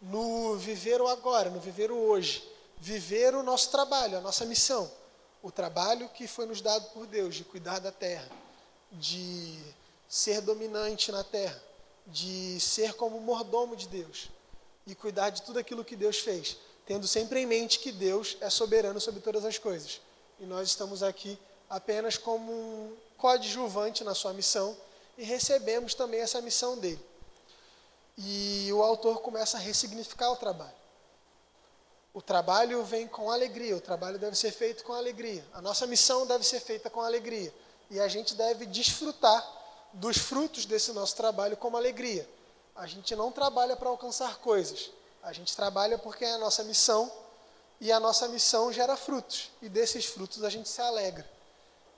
no 0.00 0.56
viver 0.56 1.00
o 1.00 1.08
agora, 1.08 1.50
no 1.50 1.60
viver 1.60 1.90
o 1.90 1.96
hoje, 1.96 2.48
viver 2.78 3.34
o 3.34 3.42
nosso 3.42 3.70
trabalho, 3.70 4.18
a 4.18 4.20
nossa 4.20 4.44
missão, 4.44 4.90
o 5.42 5.50
trabalho 5.50 6.08
que 6.08 6.26
foi 6.26 6.46
nos 6.46 6.60
dado 6.60 6.90
por 6.90 7.06
Deus 7.06 7.36
de 7.36 7.44
cuidar 7.44 7.78
da 7.78 7.92
terra, 7.92 8.28
de 8.92 9.58
ser 10.08 10.40
dominante 10.40 11.12
na 11.12 11.22
terra, 11.22 11.60
de 12.06 12.58
ser 12.58 12.94
como 12.94 13.20
mordomo 13.20 13.76
de 13.76 13.86
Deus 13.86 14.28
e 14.88 14.94
cuidar 14.94 15.28
de 15.28 15.42
tudo 15.42 15.58
aquilo 15.58 15.84
que 15.84 15.94
Deus 15.94 16.18
fez, 16.18 16.56
tendo 16.86 17.06
sempre 17.06 17.40
em 17.40 17.46
mente 17.46 17.78
que 17.78 17.92
Deus 17.92 18.38
é 18.40 18.48
soberano 18.48 18.98
sobre 18.98 19.20
todas 19.20 19.44
as 19.44 19.58
coisas. 19.58 20.00
E 20.40 20.46
nós 20.46 20.68
estamos 20.68 21.02
aqui 21.02 21.38
apenas 21.68 22.16
como 22.16 22.50
um 22.50 22.96
coadjuvante 23.18 24.02
na 24.02 24.14
sua 24.14 24.32
missão 24.32 24.74
e 25.18 25.24
recebemos 25.24 25.94
também 25.94 26.20
essa 26.20 26.40
missão 26.40 26.78
dele. 26.78 27.04
E 28.16 28.72
o 28.72 28.82
autor 28.82 29.20
começa 29.20 29.58
a 29.58 29.60
ressignificar 29.60 30.30
o 30.30 30.36
trabalho. 30.36 30.78
O 32.14 32.22
trabalho 32.22 32.82
vem 32.82 33.06
com 33.06 33.30
alegria, 33.30 33.76
o 33.76 33.80
trabalho 33.80 34.18
deve 34.18 34.36
ser 34.36 34.52
feito 34.52 34.82
com 34.84 34.94
alegria. 34.94 35.44
A 35.52 35.60
nossa 35.60 35.86
missão 35.86 36.26
deve 36.26 36.44
ser 36.44 36.60
feita 36.60 36.88
com 36.88 37.02
alegria. 37.02 37.52
E 37.90 38.00
a 38.00 38.08
gente 38.08 38.34
deve 38.34 38.64
desfrutar 38.64 39.46
dos 39.92 40.16
frutos 40.16 40.64
desse 40.64 40.92
nosso 40.92 41.14
trabalho 41.14 41.56
como 41.56 41.76
alegria. 41.76 42.28
A 42.78 42.86
gente 42.86 43.14
não 43.16 43.32
trabalha 43.32 43.74
para 43.76 43.88
alcançar 43.88 44.38
coisas. 44.38 44.90
A 45.20 45.32
gente 45.32 45.54
trabalha 45.54 45.98
porque 45.98 46.24
é 46.24 46.32
a 46.32 46.38
nossa 46.38 46.62
missão 46.62 47.10
e 47.80 47.90
a 47.90 47.98
nossa 47.98 48.28
missão 48.28 48.72
gera 48.72 48.96
frutos. 48.96 49.50
E 49.60 49.68
desses 49.68 50.06
frutos 50.06 50.44
a 50.44 50.48
gente 50.48 50.68
se 50.68 50.80
alegra. 50.80 51.28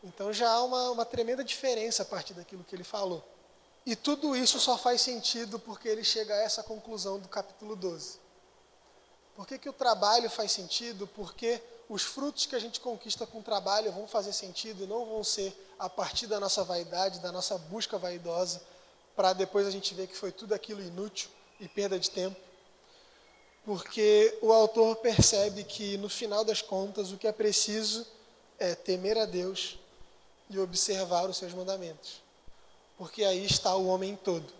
Então 0.02 0.32
já 0.32 0.50
há 0.50 0.62
uma, 0.64 0.90
uma 0.90 1.04
tremenda 1.04 1.44
diferença 1.44 2.02
a 2.02 2.06
partir 2.06 2.32
daquilo 2.32 2.64
que 2.64 2.74
ele 2.74 2.82
falou. 2.82 3.22
E 3.84 3.94
tudo 3.94 4.34
isso 4.34 4.58
só 4.58 4.78
faz 4.78 5.02
sentido 5.02 5.58
porque 5.58 5.86
ele 5.86 6.02
chega 6.02 6.32
a 6.32 6.38
essa 6.38 6.62
conclusão 6.62 7.18
do 7.18 7.28
capítulo 7.28 7.76
12. 7.76 8.18
Por 9.36 9.46
que, 9.46 9.58
que 9.58 9.68
o 9.68 9.74
trabalho 9.74 10.30
faz 10.30 10.50
sentido? 10.50 11.06
Porque 11.06 11.62
os 11.90 12.02
frutos 12.02 12.46
que 12.46 12.56
a 12.56 12.58
gente 12.58 12.80
conquista 12.80 13.26
com 13.26 13.40
o 13.40 13.42
trabalho 13.42 13.92
vão 13.92 14.08
fazer 14.08 14.32
sentido 14.32 14.84
e 14.84 14.86
não 14.86 15.04
vão 15.04 15.22
ser 15.22 15.54
a 15.78 15.90
partir 15.90 16.26
da 16.26 16.40
nossa 16.40 16.64
vaidade, 16.64 17.20
da 17.20 17.30
nossa 17.30 17.58
busca 17.58 17.98
vaidosa, 17.98 18.62
para 19.20 19.35
depois 19.35 19.66
a 19.66 19.70
gente 19.70 19.92
ver 19.92 20.06
que 20.06 20.16
foi 20.16 20.33
tudo 20.33 20.54
aquilo 20.54 20.80
inútil 20.80 21.28
e 21.61 21.68
perda 21.68 22.00
de 22.00 22.11
tempo. 22.11 22.40
Porque 23.66 24.38
o 24.40 24.50
autor 24.50 24.96
percebe 24.96 25.62
que, 25.62 25.98
no 25.98 26.09
final 26.09 26.42
das 26.42 26.62
contas, 26.62 27.12
o 27.12 27.18
que 27.18 27.26
é 27.28 27.33
preciso 27.33 28.06
é 28.59 28.74
temer 28.74 29.18
a 29.18 29.26
Deus 29.26 29.78
e 30.48 30.59
observar 30.59 31.28
os 31.28 31.37
seus 31.37 31.52
mandamentos. 31.52 32.22
Porque 32.96 33.22
aí 33.22 33.44
está 33.44 33.76
o 33.76 33.88
homem 33.88 34.16
todo. 34.16 34.50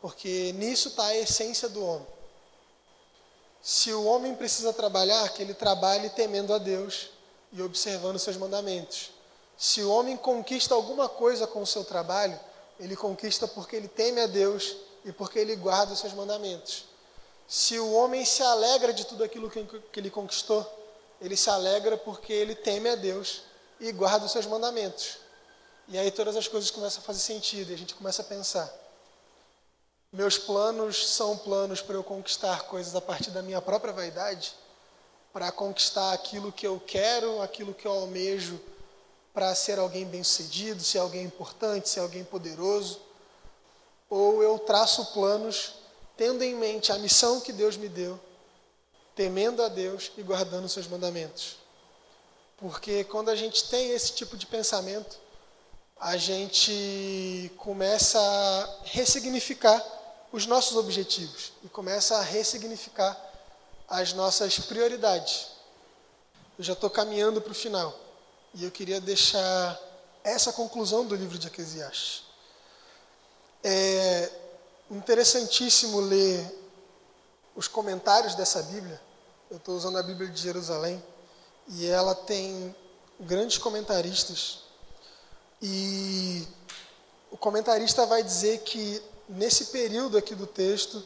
Porque 0.00 0.52
nisso 0.52 0.90
está 0.90 1.06
a 1.06 1.16
essência 1.16 1.68
do 1.68 1.84
homem. 1.84 2.06
Se 3.60 3.92
o 3.92 4.04
homem 4.04 4.32
precisa 4.36 4.72
trabalhar, 4.72 5.28
que 5.30 5.42
ele 5.42 5.54
trabalhe 5.54 6.08
temendo 6.10 6.54
a 6.54 6.58
Deus 6.58 7.10
e 7.52 7.60
observando 7.60 8.14
os 8.14 8.22
seus 8.22 8.36
mandamentos. 8.36 9.10
Se 9.56 9.82
o 9.82 9.90
homem 9.90 10.16
conquista 10.16 10.72
alguma 10.72 11.08
coisa 11.08 11.48
com 11.48 11.62
o 11.62 11.66
seu 11.66 11.82
trabalho, 11.84 12.38
ele 12.78 12.96
conquista 12.96 13.46
porque 13.48 13.76
ele 13.76 13.88
teme 13.88 14.20
a 14.20 14.26
Deus 14.26 14.76
e 15.04 15.12
porque 15.12 15.38
ele 15.38 15.56
guarda 15.56 15.92
os 15.92 15.98
seus 15.98 16.12
mandamentos. 16.12 16.84
Se 17.46 17.78
o 17.78 17.92
homem 17.92 18.24
se 18.24 18.42
alegra 18.42 18.92
de 18.92 19.04
tudo 19.06 19.24
aquilo 19.24 19.50
que 19.50 19.98
ele 19.98 20.10
conquistou, 20.10 20.66
ele 21.20 21.36
se 21.36 21.48
alegra 21.48 21.96
porque 21.96 22.32
ele 22.32 22.54
teme 22.54 22.88
a 22.90 22.94
Deus 22.94 23.42
e 23.80 23.90
guarda 23.92 24.26
os 24.26 24.32
seus 24.32 24.46
mandamentos. 24.46 25.18
E 25.88 25.98
aí 25.98 26.10
todas 26.10 26.36
as 26.36 26.46
coisas 26.46 26.70
começam 26.70 27.00
a 27.00 27.04
fazer 27.04 27.20
sentido 27.20 27.70
e 27.70 27.74
a 27.74 27.78
gente 27.78 27.94
começa 27.94 28.22
a 28.22 28.24
pensar. 28.24 28.70
Meus 30.12 30.38
planos 30.38 31.08
são 31.08 31.36
planos 31.36 31.80
para 31.80 31.94
eu 31.94 32.04
conquistar 32.04 32.62
coisas 32.62 32.94
a 32.94 33.00
partir 33.00 33.30
da 33.30 33.42
minha 33.42 33.60
própria 33.60 33.92
vaidade, 33.92 34.54
para 35.32 35.50
conquistar 35.52 36.12
aquilo 36.12 36.52
que 36.52 36.66
eu 36.66 36.80
quero, 36.86 37.42
aquilo 37.42 37.74
que 37.74 37.86
eu 37.86 37.92
almejo, 37.92 38.60
para 39.38 39.54
ser 39.54 39.78
alguém 39.78 40.04
bem-sucedido, 40.04 40.82
ser 40.82 40.98
alguém 40.98 41.22
importante, 41.22 41.88
ser 41.88 42.00
alguém 42.00 42.24
poderoso, 42.24 43.00
ou 44.10 44.42
eu 44.42 44.58
traço 44.58 45.12
planos 45.12 45.74
tendo 46.16 46.42
em 46.42 46.56
mente 46.56 46.90
a 46.90 46.98
missão 46.98 47.40
que 47.40 47.52
Deus 47.52 47.76
me 47.76 47.88
deu, 47.88 48.18
temendo 49.14 49.62
a 49.62 49.68
Deus 49.68 50.10
e 50.18 50.24
guardando 50.24 50.68
seus 50.68 50.88
mandamentos. 50.88 51.56
Porque 52.56 53.04
quando 53.04 53.28
a 53.28 53.36
gente 53.36 53.68
tem 53.68 53.92
esse 53.92 54.12
tipo 54.12 54.36
de 54.36 54.44
pensamento, 54.44 55.16
a 56.00 56.16
gente 56.16 57.52
começa 57.58 58.18
a 58.18 58.86
ressignificar 58.86 59.80
os 60.32 60.46
nossos 60.46 60.76
objetivos 60.76 61.52
e 61.62 61.68
começa 61.68 62.16
a 62.16 62.22
ressignificar 62.22 63.16
as 63.88 64.12
nossas 64.12 64.58
prioridades. 64.58 65.46
Eu 66.58 66.64
já 66.64 66.72
estou 66.72 66.90
caminhando 66.90 67.40
para 67.40 67.52
o 67.52 67.54
final 67.54 68.07
e 68.54 68.64
eu 68.64 68.70
queria 68.70 69.00
deixar 69.00 69.78
essa 70.24 70.52
conclusão 70.52 71.06
do 71.06 71.14
livro 71.14 71.38
de 71.38 71.46
Eclesiastes. 71.46 72.24
É 73.62 74.30
interessantíssimo 74.90 76.00
ler 76.00 76.58
os 77.54 77.68
comentários 77.68 78.34
dessa 78.34 78.62
Bíblia. 78.62 79.00
Eu 79.50 79.56
estou 79.56 79.76
usando 79.76 79.98
a 79.98 80.02
Bíblia 80.02 80.28
de 80.28 80.40
Jerusalém 80.40 81.02
e 81.68 81.86
ela 81.86 82.14
tem 82.14 82.74
grandes 83.20 83.58
comentaristas. 83.58 84.60
E 85.60 86.46
o 87.30 87.36
comentarista 87.36 88.06
vai 88.06 88.22
dizer 88.22 88.60
que 88.60 89.02
nesse 89.28 89.66
período 89.66 90.16
aqui 90.16 90.34
do 90.34 90.46
texto, 90.46 91.04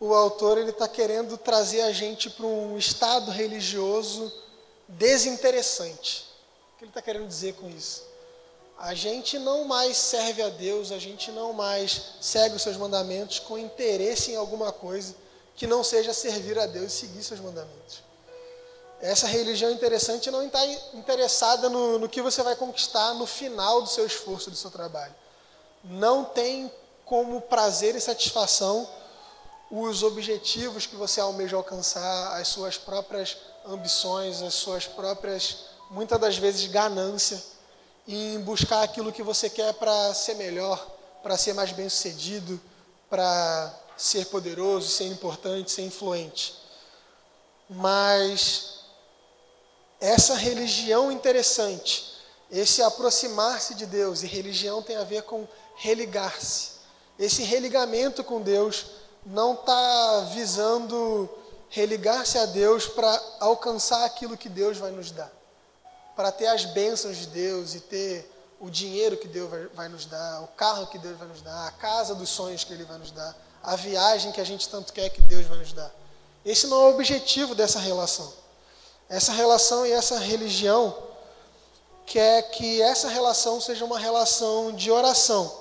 o 0.00 0.12
autor 0.14 0.58
ele 0.58 0.70
está 0.70 0.88
querendo 0.88 1.36
trazer 1.38 1.82
a 1.82 1.92
gente 1.92 2.28
para 2.30 2.46
um 2.46 2.76
estado 2.76 3.30
religioso 3.30 4.32
desinteressante. 4.88 6.33
Ele 6.84 6.90
está 6.90 7.00
querendo 7.00 7.26
dizer 7.26 7.54
com 7.54 7.66
isso? 7.70 8.04
A 8.78 8.92
gente 8.94 9.38
não 9.38 9.64
mais 9.64 9.96
serve 9.96 10.42
a 10.42 10.50
Deus, 10.50 10.92
a 10.92 10.98
gente 10.98 11.32
não 11.32 11.54
mais 11.54 12.12
segue 12.20 12.56
os 12.56 12.60
seus 12.62 12.76
mandamentos 12.76 13.38
com 13.38 13.56
interesse 13.56 14.32
em 14.32 14.36
alguma 14.36 14.70
coisa 14.70 15.14
que 15.56 15.66
não 15.66 15.82
seja 15.82 16.12
servir 16.12 16.58
a 16.58 16.66
Deus 16.66 16.92
e 16.92 16.96
seguir 16.96 17.22
seus 17.22 17.40
mandamentos. 17.40 18.02
Essa 19.00 19.26
religião 19.26 19.70
interessante 19.70 20.30
não 20.30 20.44
está 20.46 20.62
interessada 20.92 21.70
no, 21.70 21.98
no 21.98 22.06
que 22.06 22.20
você 22.20 22.42
vai 22.42 22.54
conquistar 22.54 23.14
no 23.14 23.24
final 23.24 23.80
do 23.80 23.88
seu 23.88 24.04
esforço, 24.04 24.50
do 24.50 24.56
seu 24.56 24.70
trabalho. 24.70 25.14
Não 25.84 26.22
tem 26.22 26.70
como 27.06 27.40
prazer 27.40 27.94
e 27.94 28.00
satisfação 28.00 28.86
os 29.70 30.02
objetivos 30.02 30.84
que 30.84 30.96
você 30.96 31.18
almeja 31.18 31.56
alcançar, 31.56 32.38
as 32.38 32.48
suas 32.48 32.76
próprias 32.76 33.38
ambições, 33.66 34.42
as 34.42 34.52
suas 34.52 34.86
próprias, 34.86 35.73
muitas 35.90 36.20
das 36.20 36.36
vezes, 36.36 36.66
ganância 36.66 37.42
em 38.06 38.38
buscar 38.40 38.82
aquilo 38.82 39.12
que 39.12 39.22
você 39.22 39.48
quer 39.48 39.72
para 39.74 40.12
ser 40.14 40.34
melhor, 40.34 40.84
para 41.22 41.36
ser 41.36 41.54
mais 41.54 41.72
bem-sucedido, 41.72 42.60
para 43.08 43.74
ser 43.96 44.26
poderoso, 44.26 44.88
ser 44.88 45.06
importante, 45.06 45.70
ser 45.70 45.82
influente. 45.82 46.54
Mas 47.68 48.80
essa 50.00 50.34
religião 50.34 51.10
interessante, 51.10 52.12
esse 52.50 52.82
aproximar-se 52.82 53.74
de 53.74 53.86
Deus, 53.86 54.22
e 54.22 54.26
religião 54.26 54.82
tem 54.82 54.96
a 54.96 55.04
ver 55.04 55.22
com 55.22 55.46
religar-se. 55.76 56.72
Esse 57.18 57.42
religamento 57.42 58.22
com 58.22 58.40
Deus 58.40 58.86
não 59.24 59.54
está 59.54 60.28
visando 60.34 61.28
religar-se 61.70 62.38
a 62.38 62.46
Deus 62.46 62.86
para 62.86 63.22
alcançar 63.40 64.04
aquilo 64.04 64.36
que 64.36 64.48
Deus 64.48 64.76
vai 64.76 64.90
nos 64.90 65.10
dar, 65.10 65.32
para 66.16 66.30
ter 66.30 66.46
as 66.46 66.64
bênçãos 66.64 67.16
de 67.16 67.26
Deus 67.26 67.74
e 67.74 67.80
ter 67.80 68.30
o 68.60 68.70
dinheiro 68.70 69.16
que 69.16 69.28
Deus 69.28 69.50
vai 69.74 69.88
nos 69.88 70.06
dar, 70.06 70.42
o 70.42 70.48
carro 70.48 70.86
que 70.86 70.98
Deus 70.98 71.18
vai 71.18 71.28
nos 71.28 71.42
dar, 71.42 71.66
a 71.66 71.70
casa 71.72 72.14
dos 72.14 72.28
sonhos 72.28 72.64
que 72.64 72.72
Ele 72.72 72.84
vai 72.84 72.98
nos 72.98 73.10
dar, 73.10 73.36
a 73.62 73.76
viagem 73.76 74.32
que 74.32 74.40
a 74.40 74.44
gente 74.44 74.68
tanto 74.68 74.92
quer 74.92 75.10
que 75.10 75.20
Deus 75.22 75.46
vai 75.46 75.58
nos 75.58 75.72
dar. 75.72 75.90
Esse 76.44 76.66
não 76.66 76.82
é 76.82 76.84
o 76.86 76.94
objetivo 76.94 77.54
dessa 77.54 77.78
relação. 77.78 78.32
Essa 79.08 79.32
relação 79.32 79.86
e 79.86 79.92
essa 79.92 80.18
religião 80.18 80.96
quer 82.06 82.42
que 82.50 82.80
essa 82.82 83.08
relação 83.08 83.60
seja 83.60 83.84
uma 83.84 83.98
relação 83.98 84.72
de 84.72 84.90
oração 84.90 85.52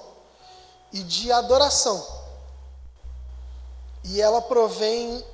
e 0.91 1.01
de 1.03 1.31
adoração. 1.31 2.05
E 4.03 4.21
ela 4.21 4.41
provém 4.41 5.25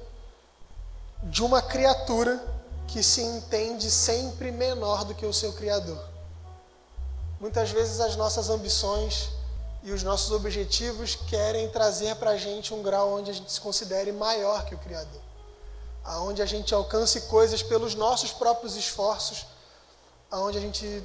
de 1.24 1.44
uma 1.44 1.62
criatura 1.62 2.42
que 2.92 3.04
se 3.04 3.22
entende 3.22 3.90
sempre 3.92 4.52
menor 4.52 5.06
do 5.06 5.14
que 5.14 5.26
o 5.26 5.34
seu 5.34 5.54
Criador. 5.54 6.04
Muitas 7.40 7.70
vezes 7.70 8.00
as 8.00 8.16
nossas 8.16 8.50
ambições 8.50 9.30
e 9.84 9.92
os 9.92 10.04
nossos 10.04 10.32
objetivos 10.32 11.16
querem 11.16 11.70
trazer 11.70 12.16
para 12.16 12.32
a 12.32 12.38
gente 12.38 12.74
um 12.74 12.82
grau 12.82 13.14
onde 13.14 13.32
a 13.32 13.34
gente 13.34 13.52
se 13.52 13.62
considere 13.62 14.12
maior 14.12 14.66
que 14.66 14.76
o 14.76 14.78
Criador, 14.80 15.22
aonde 16.04 16.42
a 16.42 16.46
gente 16.46 16.74
alcance 16.74 17.22
coisas 17.22 17.64
pelos 17.64 17.96
nossos 17.96 18.32
próprios 18.34 18.76
esforços, 18.76 19.46
aonde 20.30 20.58
a 20.58 20.62
gente 20.62 21.04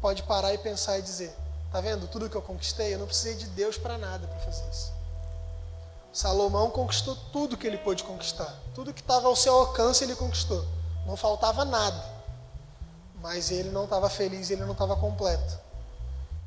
pode 0.00 0.22
parar 0.24 0.52
e 0.52 0.58
pensar 0.58 0.98
e 0.98 1.02
dizer: 1.02 1.32
Tá 1.70 1.80
vendo? 1.80 2.08
Tudo 2.08 2.28
que 2.28 2.36
eu 2.36 2.42
conquistei, 2.42 2.94
eu 2.94 2.98
não 2.98 3.06
precisei 3.06 3.34
de 3.34 3.46
Deus 3.46 3.78
para 3.78 3.96
nada 3.96 4.26
para 4.26 4.38
fazer 4.40 4.68
isso. 4.70 4.92
Salomão 6.12 6.70
conquistou 6.70 7.16
tudo 7.32 7.56
que 7.56 7.66
ele 7.66 7.78
pôde 7.78 8.02
conquistar. 8.02 8.54
Tudo 8.74 8.92
que 8.92 9.00
estava 9.00 9.28
ao 9.28 9.36
seu 9.36 9.54
alcance 9.54 10.04
ele 10.04 10.16
conquistou. 10.16 10.66
Não 11.06 11.16
faltava 11.16 11.64
nada. 11.64 12.12
Mas 13.20 13.50
ele 13.50 13.70
não 13.70 13.84
estava 13.84 14.08
feliz, 14.10 14.50
ele 14.50 14.64
não 14.64 14.72
estava 14.72 14.96
completo. 14.96 15.58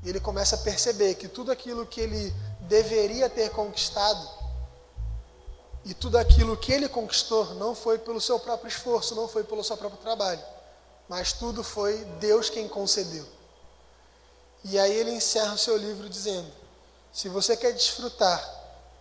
E 0.03 0.09
ele 0.09 0.19
começa 0.19 0.55
a 0.55 0.59
perceber 0.59 1.15
que 1.15 1.27
tudo 1.27 1.51
aquilo 1.51 1.85
que 1.85 2.01
ele 2.01 2.33
deveria 2.61 3.29
ter 3.29 3.49
conquistado 3.51 4.27
e 5.85 5.93
tudo 5.93 6.17
aquilo 6.17 6.57
que 6.57 6.71
ele 6.71 6.89
conquistou 6.89 7.53
não 7.55 7.75
foi 7.75 7.99
pelo 7.99 8.19
seu 8.19 8.39
próprio 8.39 8.67
esforço, 8.67 9.13
não 9.13 9.27
foi 9.27 9.43
pelo 9.43 9.63
seu 9.63 9.77
próprio 9.77 10.01
trabalho, 10.01 10.41
mas 11.07 11.31
tudo 11.31 11.63
foi 11.63 12.03
Deus 12.19 12.49
quem 12.49 12.67
concedeu. 12.67 13.25
E 14.63 14.79
aí 14.79 14.91
ele 14.91 15.11
encerra 15.11 15.53
o 15.53 15.57
seu 15.59 15.77
livro 15.77 16.09
dizendo: 16.09 16.51
se 17.13 17.29
você 17.29 17.55
quer 17.55 17.71
desfrutar 17.71 18.43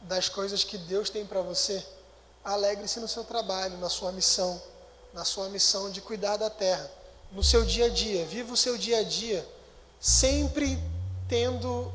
das 0.02 0.28
coisas 0.28 0.62
que 0.62 0.76
Deus 0.76 1.08
tem 1.08 1.24
para 1.24 1.40
você, 1.40 1.82
alegre-se 2.44 3.00
no 3.00 3.08
seu 3.08 3.24
trabalho, 3.24 3.78
na 3.78 3.88
sua 3.88 4.12
missão, 4.12 4.60
na 5.14 5.24
sua 5.24 5.48
missão 5.48 5.90
de 5.90 6.00
cuidar 6.00 6.36
da 6.36 6.50
terra, 6.50 6.90
no 7.30 7.42
seu 7.42 7.64
dia 7.64 7.86
a 7.86 7.88
dia. 7.88 8.26
Viva 8.26 8.52
o 8.52 8.56
seu 8.56 8.76
dia 8.76 8.98
a 8.98 9.02
dia, 9.04 9.48
sempre 10.00 10.78
tendo 11.28 11.90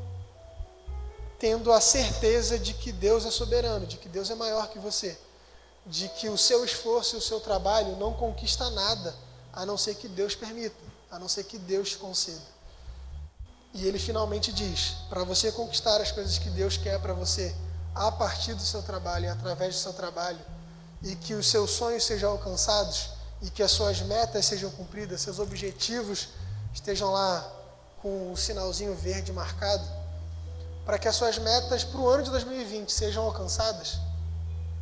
tendo 1.38 1.72
a 1.72 1.80
certeza 1.80 2.58
de 2.58 2.74
que 2.74 2.92
Deus 2.92 3.24
é 3.24 3.30
soberano, 3.30 3.86
de 3.86 3.96
que 3.96 4.10
Deus 4.10 4.28
é 4.30 4.34
maior 4.34 4.68
que 4.68 4.78
você, 4.78 5.18
de 5.86 6.06
que 6.10 6.28
o 6.28 6.36
seu 6.36 6.62
esforço 6.66 7.16
e 7.16 7.18
o 7.18 7.22
seu 7.22 7.40
trabalho 7.40 7.96
não 7.96 8.12
conquista 8.12 8.68
nada, 8.68 9.14
a 9.50 9.64
não 9.64 9.78
ser 9.78 9.94
que 9.94 10.06
Deus 10.06 10.34
permita, 10.34 10.76
a 11.10 11.18
não 11.18 11.28
ser 11.28 11.44
que 11.44 11.56
Deus 11.56 11.96
conceda. 11.96 12.60
E 13.72 13.86
ele 13.86 13.98
finalmente 13.98 14.52
diz: 14.52 14.96
para 15.08 15.24
você 15.24 15.50
conquistar 15.50 15.98
as 16.00 16.12
coisas 16.12 16.38
que 16.38 16.50
Deus 16.50 16.76
quer 16.76 17.00
para 17.00 17.14
você, 17.14 17.54
a 17.94 18.12
partir 18.12 18.54
do 18.54 18.62
seu 18.62 18.82
trabalho 18.82 19.24
e 19.24 19.28
através 19.28 19.74
do 19.74 19.80
seu 19.80 19.94
trabalho, 19.94 20.40
e 21.02 21.16
que 21.16 21.34
os 21.34 21.48
seus 21.48 21.70
sonhos 21.70 22.04
sejam 22.04 22.32
alcançados, 22.32 23.10
e 23.42 23.48
que 23.48 23.62
as 23.62 23.70
suas 23.70 24.00
metas 24.02 24.44
sejam 24.44 24.70
cumpridas, 24.70 25.22
seus 25.22 25.38
objetivos 25.38 26.28
estejam 26.74 27.10
lá 27.10 27.46
com 28.02 28.32
o 28.32 28.36
sinalzinho 28.36 28.94
verde 28.94 29.32
marcado, 29.32 29.86
para 30.84 30.98
que 30.98 31.08
as 31.08 31.16
suas 31.16 31.38
metas 31.38 31.84
para 31.84 32.00
o 32.00 32.08
ano 32.08 32.24
de 32.24 32.30
2020 32.30 32.90
sejam 32.90 33.24
alcançadas, 33.24 33.98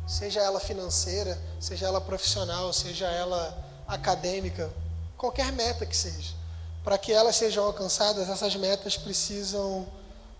seja 0.07 0.41
ela 0.41 0.59
financeira, 0.59 1.39
seja 1.59 1.87
ela 1.87 2.01
profissional, 2.01 2.73
seja 2.73 3.07
ela 3.07 3.57
acadêmica, 3.87 4.69
qualquer 5.17 5.51
meta 5.51 5.85
que 5.85 5.95
seja 5.95 6.39
para 6.83 6.97
que 6.97 7.11
elas 7.11 7.35
sejam 7.35 7.65
alcançadas, 7.65 8.29
essas 8.29 8.55
metas 8.55 8.97
precisam 8.97 9.87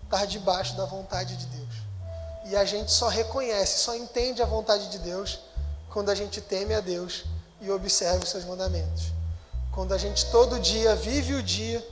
estar 0.02 0.26
debaixo 0.26 0.74
da 0.76 0.84
vontade 0.84 1.36
de 1.36 1.46
Deus. 1.46 1.74
E 2.46 2.56
a 2.56 2.64
gente 2.64 2.90
só 2.90 3.08
reconhece, 3.08 3.80
só 3.80 3.94
entende 3.94 4.42
a 4.42 4.46
vontade 4.46 4.88
de 4.88 4.98
Deus 4.98 5.38
quando 5.90 6.10
a 6.10 6.14
gente 6.14 6.40
teme 6.40 6.74
a 6.74 6.80
Deus 6.80 7.24
e 7.60 7.70
observa 7.70 8.24
os 8.24 8.30
seus 8.30 8.44
mandamentos. 8.44 9.12
Quando 9.72 9.92
a 9.92 9.98
gente 9.98 10.26
todo 10.26 10.58
dia 10.58 10.94
vive 10.96 11.34
o 11.34 11.42
dia 11.42 11.86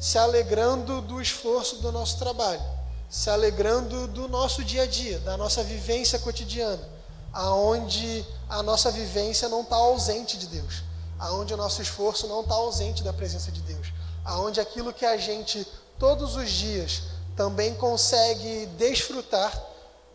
se 0.00 0.18
alegrando 0.18 1.00
do 1.02 1.20
esforço 1.20 1.76
do 1.76 1.92
nosso 1.92 2.18
trabalho, 2.18 2.62
se 3.08 3.30
alegrando 3.30 4.08
do 4.08 4.26
nosso 4.26 4.64
dia 4.64 4.82
a 4.82 4.86
dia, 4.86 5.18
da 5.20 5.36
nossa 5.36 5.62
vivência 5.62 6.18
cotidiana, 6.18 6.82
aonde 7.32 8.26
a 8.48 8.62
nossa 8.62 8.90
vivência 8.90 9.48
não 9.48 9.62
está 9.62 9.76
ausente 9.76 10.36
de 10.36 10.46
Deus, 10.46 10.82
aonde 11.18 11.54
o 11.54 11.56
nosso 11.56 11.80
esforço 11.80 12.26
não 12.26 12.40
está 12.40 12.54
ausente 12.54 13.02
da 13.02 13.12
presença 13.12 13.50
de 13.52 13.60
Deus 13.60 13.92
aonde 14.24 14.60
aquilo 14.60 14.92
que 14.92 15.04
a 15.04 15.16
gente 15.16 15.66
todos 15.98 16.36
os 16.36 16.50
dias 16.50 17.02
também 17.36 17.74
consegue 17.74 18.66
desfrutar 18.78 19.52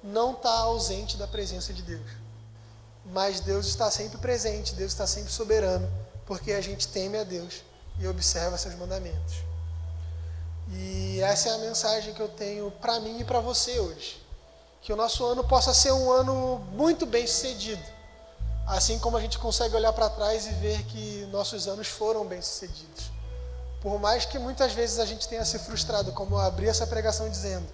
não 0.04 0.32
está 0.32 0.52
ausente 0.52 1.18
da 1.18 1.28
presença 1.28 1.74
de 1.74 1.82
Deus. 1.82 2.06
Mas 3.12 3.40
Deus 3.40 3.68
está 3.68 3.90
sempre 3.90 4.18
presente, 4.18 4.76
Deus 4.76 4.92
está 4.92 5.08
sempre 5.08 5.32
soberano, 5.32 5.90
porque 6.26 6.52
a 6.52 6.62
gente 6.62 6.88
teme 6.88 7.18
a 7.18 7.24
Deus 7.24 7.64
e 8.00 8.08
observa 8.08 8.58
seus 8.58 8.76
mandamentos. 8.76 9.36
E 10.70 11.20
essa 11.22 11.50
é 11.50 11.54
a 11.54 11.58
mensagem 11.60 12.14
que 12.14 12.22
eu 12.22 12.28
tenho 12.28 12.70
para 12.72 13.00
mim 13.00 13.20
e 13.20 13.24
para 13.24 13.40
você 13.40 13.80
hoje. 13.80 14.22
Que 14.82 14.92
o 14.92 14.96
nosso 14.96 15.26
ano 15.26 15.44
possa 15.44 15.74
ser 15.74 15.92
um 15.92 16.12
ano 16.12 16.60
muito 16.72 17.06
bem 17.06 17.26
sucedido. 17.26 17.84
Assim 18.68 19.00
como 19.00 19.16
a 19.16 19.22
gente 19.22 19.40
consegue 19.40 19.76
olhar 19.76 19.94
para 19.94 20.10
trás 20.10 20.46
e 20.46 20.52
ver 20.52 20.84
que 20.84 21.28
nossos 21.32 21.68
anos 21.68 21.88
foram 21.88 22.26
bem 22.26 22.42
sucedidos. 22.42 23.10
Por 23.82 23.98
mais 24.00 24.26
que 24.26 24.38
muitas 24.38 24.74
vezes 24.74 25.00
a 25.00 25.06
gente 25.06 25.28
tenha 25.28 25.46
se 25.46 25.58
frustrado, 25.60 26.12
como 26.12 26.36
eu 26.36 26.40
abri 26.40 26.68
essa 26.68 26.86
pregação 26.86 27.30
dizendo, 27.30 27.68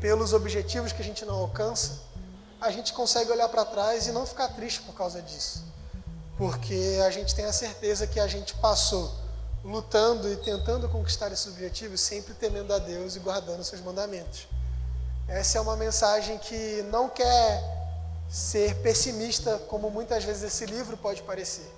pelos 0.00 0.32
objetivos 0.32 0.92
que 0.92 1.02
a 1.02 1.04
gente 1.04 1.24
não 1.24 1.34
alcança, 1.34 2.00
a 2.60 2.70
gente 2.70 2.92
consegue 2.92 3.30
olhar 3.30 3.48
para 3.48 3.64
trás 3.64 4.06
e 4.06 4.12
não 4.12 4.26
ficar 4.26 4.48
triste 4.48 4.82
por 4.82 4.94
causa 4.94 5.22
disso. 5.22 5.64
Porque 6.36 6.98
a 7.04 7.10
gente 7.10 7.34
tem 7.34 7.44
a 7.44 7.52
certeza 7.52 8.06
que 8.06 8.20
a 8.20 8.26
gente 8.26 8.54
passou 8.54 9.12
lutando 9.64 10.32
e 10.32 10.36
tentando 10.36 10.88
conquistar 10.88 11.32
esse 11.32 11.48
objetivo, 11.48 11.96
sempre 11.98 12.34
temendo 12.34 12.72
a 12.72 12.78
Deus 12.78 13.16
e 13.16 13.18
guardando 13.18 13.64
seus 13.64 13.80
mandamentos. 13.80 14.48
Essa 15.26 15.58
é 15.58 15.60
uma 15.60 15.76
mensagem 15.76 16.38
que 16.38 16.82
não 16.90 17.08
quer 17.08 17.62
ser 18.30 18.76
pessimista, 18.76 19.58
como 19.68 19.90
muitas 19.90 20.24
vezes 20.24 20.42
esse 20.42 20.64
livro 20.66 20.96
pode 20.96 21.22
parecer. 21.22 21.70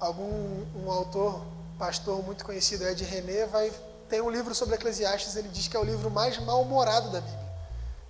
Algum 0.00 0.64
um 0.74 0.90
autor, 0.90 1.44
pastor 1.78 2.22
muito 2.22 2.44
conhecido, 2.44 2.86
Ed 2.88 3.04
René, 3.04 3.46
vai 3.46 3.72
tem 4.12 4.20
um 4.20 4.28
livro 4.28 4.54
sobre 4.54 4.74
Eclesiastes, 4.74 5.36
ele 5.36 5.48
diz 5.48 5.68
que 5.68 5.74
é 5.74 5.80
o 5.80 5.84
livro 5.84 6.10
mais 6.10 6.38
mal-humorado 6.38 7.08
da 7.08 7.22
Bíblia. 7.22 7.41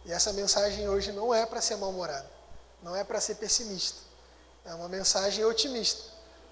E 0.04 0.12
essa 0.12 0.32
mensagem 0.32 0.88
hoje 0.88 1.12
não 1.12 1.32
é 1.32 1.46
para 1.46 1.60
ser 1.60 1.76
mal-humorada, 1.76 2.28
não 2.82 2.94
é 2.96 3.04
para 3.04 3.20
ser 3.20 3.36
pessimista. 3.36 4.00
É 4.64 4.74
uma 4.74 4.88
mensagem 4.88 5.44
otimista. 5.44 6.02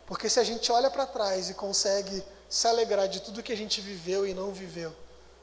Porque 0.07 0.29
se 0.29 0.39
a 0.39 0.45
gente 0.45 0.71
olha 0.71 0.91
para 0.91 1.07
trás 1.07 1.51
e 1.51 1.55
consegue 1.55 2.23
se 2.49 2.67
alegrar 2.67 3.09
de 3.09 3.21
tudo 3.21 3.43
que 3.43 3.53
a 3.53 3.57
gente 3.57 3.81
viveu 3.81 4.27
e 4.27 4.35
não 4.35 4.53
viveu, 4.53 4.93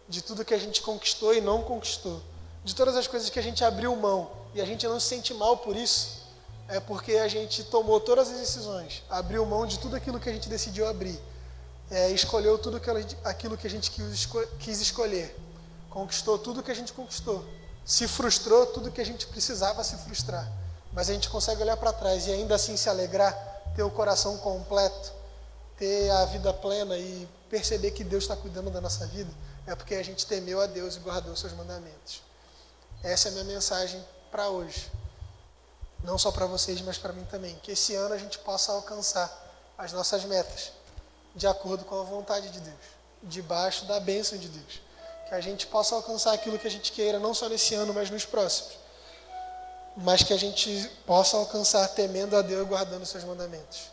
de 0.08 0.22
tudo 0.22 0.46
que 0.46 0.54
a 0.54 0.58
gente 0.58 0.82
conquistou 0.82 1.34
e 1.34 1.42
não 1.42 1.64
conquistou, 1.64 2.22
de 2.64 2.76
todas 2.76 2.96
as 2.96 3.08
coisas 3.08 3.30
que 3.30 3.40
a 3.40 3.42
gente 3.42 3.64
abriu 3.64 3.96
mão 3.96 4.30
e 4.54 4.62
a 4.62 4.66
gente 4.66 4.86
não 4.88 5.00
se 5.00 5.08
sente 5.08 5.34
mal 5.34 5.58
por 5.58 5.76
isso, 5.76 6.26
é 6.68 6.82
porque 6.82 7.14
a 7.14 7.28
gente 7.30 7.64
tomou 7.64 8.00
todas 8.02 8.30
as 8.30 8.40
decisões, 8.40 9.04
abriu 9.10 9.46
mão 9.46 9.66
de 9.66 9.80
tudo 9.80 9.96
aquilo 9.96 10.20
que 10.20 10.28
a 10.28 10.34
gente 10.34 10.50
decidiu 10.50 10.86
abrir, 10.86 11.18
é, 11.90 12.12
escolheu 12.12 12.58
tudo 12.58 12.82
aquilo 13.24 13.58
que 13.58 13.68
a 13.68 13.70
gente 13.70 13.90
quis, 13.90 14.82
escolher, 14.82 15.34
conquistou 15.90 16.38
tudo 16.38 16.62
que 16.62 16.72
a 16.72 16.76
gente 16.76 16.92
conquistou 16.92 17.46
se 17.88 18.06
frustrou 18.06 18.66
tudo 18.66 18.92
que 18.92 19.00
a 19.00 19.06
gente 19.06 19.26
precisava 19.28 19.82
se 19.82 19.96
frustrar. 19.96 20.52
Mas 20.92 21.10
a 21.10 21.14
gente 21.14 21.30
consegue 21.30 21.62
olhar 21.62 21.78
para 21.78 21.94
trás 21.94 22.28
e 22.28 22.32
ainda 22.32 22.54
assim 22.54 22.76
se 22.76 22.90
alegrar, 22.90 23.34
ter 23.78 23.84
o 23.84 23.90
coração 23.90 24.38
completo, 24.40 25.14
ter 25.78 26.10
a 26.12 26.26
vida 26.26 26.54
plena 26.54 26.98
e 26.98 27.26
perceber 27.50 27.92
que 27.92 28.04
Deus 28.04 28.26
está 28.26 28.36
cuidando 28.36 28.70
da 28.70 28.82
nossa 28.82 29.08
vida, 29.08 29.32
é 29.66 29.74
porque 29.74 29.96
a 29.96 30.04
gente 30.04 30.26
temeu 30.26 30.60
a 30.60 30.66
Deus 30.66 30.98
e 30.98 31.00
guardou 31.00 31.32
os 31.32 31.40
seus 31.40 31.54
mandamentos. 31.54 32.22
Essa 33.02 33.30
é 33.30 33.32
a 33.32 33.34
minha 33.36 33.46
mensagem 33.46 34.04
para 34.30 34.50
hoje. 34.50 34.92
Não 36.04 36.18
só 36.18 36.30
para 36.30 36.46
vocês, 36.46 36.82
mas 36.82 36.98
para 36.98 37.14
mim 37.14 37.24
também. 37.26 37.56
Que 37.64 37.72
esse 37.72 37.96
ano 37.96 38.14
a 38.14 38.18
gente 38.18 38.38
possa 38.40 38.74
alcançar 38.74 39.32
as 39.78 39.94
nossas 39.94 40.26
metas 40.26 40.74
de 41.34 41.48
acordo 41.48 41.86
com 41.86 42.02
a 42.02 42.04
vontade 42.04 42.50
de 42.50 42.60
Deus, 42.60 42.76
debaixo 43.24 43.86
da 43.86 44.00
bênção 44.00 44.38
de 44.38 44.50
Deus 44.50 44.87
que 45.28 45.36
a 45.36 45.42
gente 45.42 45.68
possa 45.68 45.96
alcançar 45.96 46.34
aquilo 46.34 46.58
que 46.58 46.68
a 46.68 46.72
gente 46.72 46.92
queira, 46.92 47.20
não 47.20 47.34
só 47.34 47.50
nesse 47.50 47.76
ano, 47.76 47.94
mas 47.94 48.10
nos 48.10 48.26
próximos. 48.26 48.74
Mas 49.96 50.24
que 50.24 50.34
a 50.34 50.38
gente 50.38 50.90
possa 51.06 51.38
alcançar 51.38 51.88
temendo 51.90 52.36
a 52.38 52.42
Deus 52.42 52.62
e 52.62 52.66
guardando 52.66 53.06
seus 53.06 53.24
mandamentos. 53.24 53.90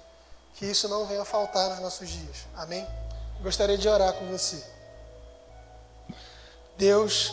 Que 0.54 0.66
isso 0.66 0.88
não 0.88 1.06
venha 1.06 1.24
faltar 1.24 1.70
nos 1.70 1.80
nossos 1.80 2.08
dias. 2.08 2.46
Amém? 2.54 2.86
Gostaria 3.42 3.76
de 3.76 3.88
orar 3.88 4.12
com 4.12 4.26
você. 4.26 4.62
Deus, 6.76 7.32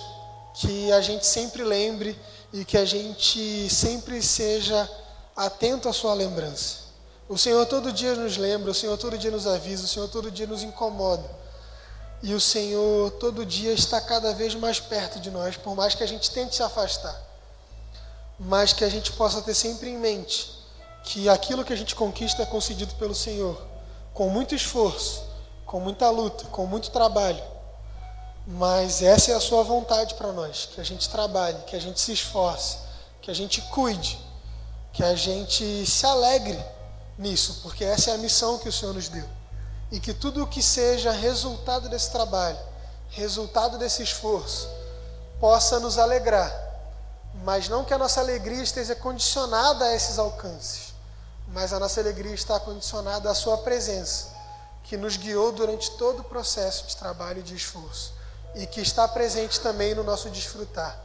que 0.56 0.92
a 0.92 1.02
gente 1.02 1.26
sempre 1.26 1.64
lembre 1.64 2.20
e 2.54 2.66
que 2.66 2.78
a 2.78 2.86
gente 2.86 3.70
sempre 3.70 4.22
seja 4.22 4.90
atento 5.36 5.88
à 5.88 5.94
sua 5.94 6.14
lembrança. 6.14 6.82
O 7.30 7.38
Senhor 7.38 7.66
todo 7.66 7.92
dia 7.92 8.16
nos 8.16 8.38
lembra, 8.38 8.72
o 8.72 8.74
Senhor 8.74 8.98
todo 8.98 9.18
dia 9.18 9.32
nos 9.32 9.48
avisa, 9.48 9.86
o 9.86 9.88
Senhor 9.88 10.10
todo 10.10 10.30
dia 10.30 10.48
nos 10.48 10.64
incomoda. 10.64 11.41
E 12.24 12.36
o 12.36 12.40
Senhor 12.40 13.12
todo 13.14 13.46
dia 13.46 13.74
está 13.74 14.00
cada 14.00 14.34
vez 14.34 14.54
mais 14.54 14.80
perto 14.80 15.20
de 15.20 15.32
nós, 15.32 15.58
por 15.58 15.76
mais 15.76 15.96
que 15.96 16.04
a 16.04 16.08
gente 16.08 16.30
tente 16.30 16.56
se 16.56 16.62
afastar. 16.62 17.20
Mas 18.40 18.74
que 18.74 18.84
a 18.84 18.90
gente 18.90 19.12
possa 19.14 19.42
ter 19.42 19.56
sempre 19.56 19.90
em 19.90 19.98
mente 19.98 20.52
que 21.04 21.28
aquilo 21.28 21.66
que 21.66 21.74
a 21.74 21.76
gente 21.76 21.96
conquista 21.96 22.44
é 22.44 22.46
concedido 22.46 22.94
pelo 22.96 23.16
Senhor, 23.16 23.60
com 24.14 24.30
muito 24.30 24.54
esforço, 24.54 25.24
com 25.66 25.80
muita 25.80 26.12
luta, 26.12 26.46
com 26.46 26.68
muito 26.68 26.92
trabalho. 26.92 27.44
Mas 28.46 29.02
essa 29.02 29.32
é 29.32 29.36
a 29.36 29.40
sua 29.40 29.64
vontade 29.64 30.14
para 30.14 30.32
nós, 30.32 30.70
que 30.72 30.80
a 30.80 30.84
gente 30.84 31.10
trabalhe, 31.10 31.58
que 31.64 31.76
a 31.76 31.82
gente 31.82 32.00
se 32.00 32.12
esforce, 32.12 32.78
que 33.20 33.32
a 33.32 33.34
gente 33.34 33.62
cuide, 33.64 34.20
que 34.94 35.04
a 35.04 35.16
gente 35.16 35.88
se 35.88 36.06
alegre 36.06 36.60
nisso, 37.18 37.62
porque 37.64 37.84
essa 37.84 38.12
é 38.12 38.14
a 38.14 38.18
missão 38.18 38.60
que 38.60 38.70
o 38.70 38.72
Senhor 38.72 38.94
nos 38.94 39.10
deu 39.10 39.41
e 39.92 40.00
que 40.00 40.14
tudo 40.14 40.44
o 40.44 40.48
que 40.48 40.64
seja 40.64 41.12
resultado 41.12 41.90
desse 41.90 42.10
trabalho, 42.12 42.58
resultado 43.10 43.78
desse 43.78 44.02
esforço, 44.02 44.70
possa 45.40 45.80
nos 45.80 45.98
alegrar, 45.98 46.52
mas 47.44 47.68
não 47.68 47.84
que 47.84 47.94
a 47.94 47.98
nossa 47.98 48.22
alegria 48.22 48.64
esteja 48.64 48.96
condicionada 48.96 49.86
a 49.86 49.96
esses 49.96 50.18
alcances, 50.18 50.94
mas 51.50 51.74
a 51.74 51.80
nossa 51.80 52.00
alegria 52.00 52.34
está 52.34 52.60
condicionada 52.60 53.30
à 53.30 53.36
Sua 53.36 53.58
presença, 53.58 54.28
que 54.84 54.96
nos 54.96 55.18
guiou 55.18 55.52
durante 55.52 55.92
todo 55.92 56.22
o 56.22 56.24
processo 56.24 56.88
de 56.88 56.96
trabalho 56.96 57.40
e 57.40 57.44
de 57.44 57.56
esforço, 57.56 58.14
e 58.56 58.66
que 58.66 58.82
está 58.82 59.08
presente 59.08 59.60
também 59.60 59.94
no 59.94 60.04
nosso 60.04 60.30
desfrutar, 60.30 60.98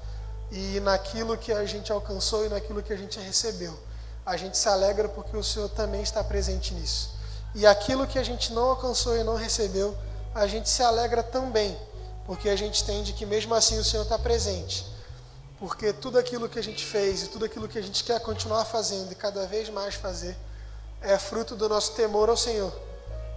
e 0.53 0.79
naquilo 0.81 1.37
que 1.37 1.51
a 1.51 1.65
gente 1.65 1.91
alcançou 1.91 2.47
e 2.47 2.49
naquilo 2.49 2.83
que 2.83 2.93
a 2.93 2.97
gente 2.97 3.19
recebeu. 3.19 3.77
A 4.25 4.37
gente 4.37 4.57
se 4.57 4.69
alegra 4.69 5.09
porque 5.09 5.37
o 5.37 5.43
Senhor 5.43 5.69
também 5.71 6.03
está 6.03 6.23
presente 6.23 6.75
nisso. 6.75 7.16
E 7.57 7.65
aquilo 7.65 8.07
que 8.07 8.19
a 8.19 8.23
gente 8.23 8.53
não 8.53 8.69
alcançou 8.69 9.17
e 9.17 9.25
não 9.25 9.35
recebeu, 9.35 9.97
a 10.35 10.47
gente 10.47 10.69
se 10.69 10.83
alegra 10.83 11.23
também, 11.23 11.75
porque 12.27 12.51
a 12.51 12.55
gente 12.55 12.83
entende 12.83 13.15
que 13.15 13.25
mesmo 13.25 13.55
assim 13.55 13.79
o 13.79 13.85
Senhor 13.85 14.03
está 14.03 14.19
presente. 14.19 14.87
Porque 15.59 15.91
tudo 15.91 16.19
aquilo 16.19 16.51
que 16.51 16.59
a 16.59 16.63
gente 16.63 16.85
fez 16.85 17.23
e 17.23 17.29
tudo 17.29 17.47
aquilo 17.47 17.67
que 17.67 17.79
a 17.79 17.83
gente 17.83 18.05
quer 18.05 18.21
continuar 18.21 18.67
fazendo 18.67 19.11
e 19.11 19.15
cada 19.15 19.47
vez 19.47 19.71
mais 19.71 19.95
fazer 19.95 20.37
é 21.01 21.17
fruto 21.17 21.57
do 21.57 21.67
nosso 21.67 21.93
temor 21.93 22.29
ao 22.29 22.37
Senhor. 22.37 22.71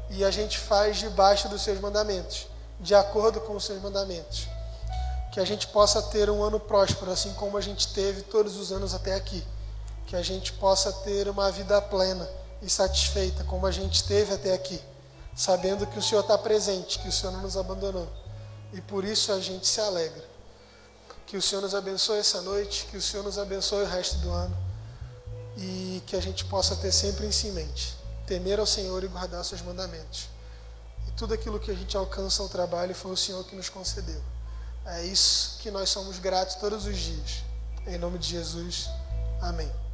E 0.09 0.25
a 0.25 0.31
gente 0.31 0.59
faz 0.59 0.97
debaixo 0.97 1.47
dos 1.47 1.61
seus 1.61 1.79
mandamentos, 1.79 2.45
de 2.77 2.93
acordo 2.93 3.39
com 3.39 3.55
os 3.55 3.63
seus 3.63 3.81
mandamentos. 3.81 4.49
Que 5.31 5.39
a 5.39 5.45
gente 5.45 5.65
possa 5.67 6.01
ter 6.01 6.29
um 6.29 6.43
ano 6.43 6.59
próspero, 6.59 7.09
assim 7.09 7.31
como 7.35 7.57
a 7.57 7.61
gente 7.61 7.93
teve 7.93 8.23
todos 8.23 8.57
os 8.57 8.73
anos 8.73 8.93
até 8.93 9.15
aqui. 9.15 9.41
Que 10.07 10.17
a 10.17 10.21
gente 10.21 10.51
possa 10.51 10.91
ter 10.91 11.29
uma 11.29 11.49
vida 11.53 11.81
plena 11.81 12.29
e 12.61 12.69
satisfeita 12.69 13.43
como 13.43 13.65
a 13.65 13.71
gente 13.71 13.95
esteve 13.95 14.33
até 14.33 14.53
aqui, 14.53 14.81
sabendo 15.35 15.87
que 15.87 15.97
o 15.97 16.01
Senhor 16.01 16.21
está 16.21 16.37
presente, 16.37 16.99
que 16.99 17.07
o 17.07 17.11
Senhor 17.11 17.31
não 17.31 17.41
nos 17.41 17.57
abandonou. 17.57 18.07
E 18.73 18.81
por 18.81 19.03
isso 19.03 19.31
a 19.31 19.39
gente 19.39 19.65
se 19.67 19.79
alegra. 19.79 20.23
Que 21.25 21.37
o 21.37 21.41
Senhor 21.41 21.61
nos 21.61 21.75
abençoe 21.75 22.19
essa 22.19 22.41
noite, 22.41 22.87
que 22.89 22.97
o 22.97 23.01
Senhor 23.01 23.23
nos 23.23 23.37
abençoe 23.37 23.83
o 23.83 23.87
resto 23.87 24.17
do 24.17 24.31
ano 24.31 24.69
e 25.57 26.01
que 26.05 26.15
a 26.15 26.21
gente 26.21 26.45
possa 26.45 26.75
ter 26.75 26.91
sempre 26.91 27.25
em 27.25 27.31
si 27.31 27.51
mente, 27.51 27.95
temer 28.25 28.59
ao 28.59 28.65
Senhor 28.65 29.03
e 29.03 29.07
guardar 29.07 29.43
seus 29.43 29.61
mandamentos. 29.61 30.29
E 31.07 31.11
tudo 31.11 31.33
aquilo 31.33 31.59
que 31.59 31.69
a 31.69 31.75
gente 31.75 31.95
alcança 31.97 32.41
ao 32.41 32.49
trabalho 32.49 32.95
foi 32.95 33.11
o 33.11 33.17
Senhor 33.17 33.43
que 33.43 33.55
nos 33.55 33.69
concedeu. 33.69 34.21
É 34.85 35.03
isso 35.05 35.57
que 35.59 35.69
nós 35.69 35.89
somos 35.89 36.17
gratos 36.17 36.55
todos 36.55 36.85
os 36.85 36.97
dias. 36.97 37.43
Em 37.85 37.97
nome 37.97 38.17
de 38.17 38.29
Jesus. 38.29 38.89
Amém. 39.41 39.88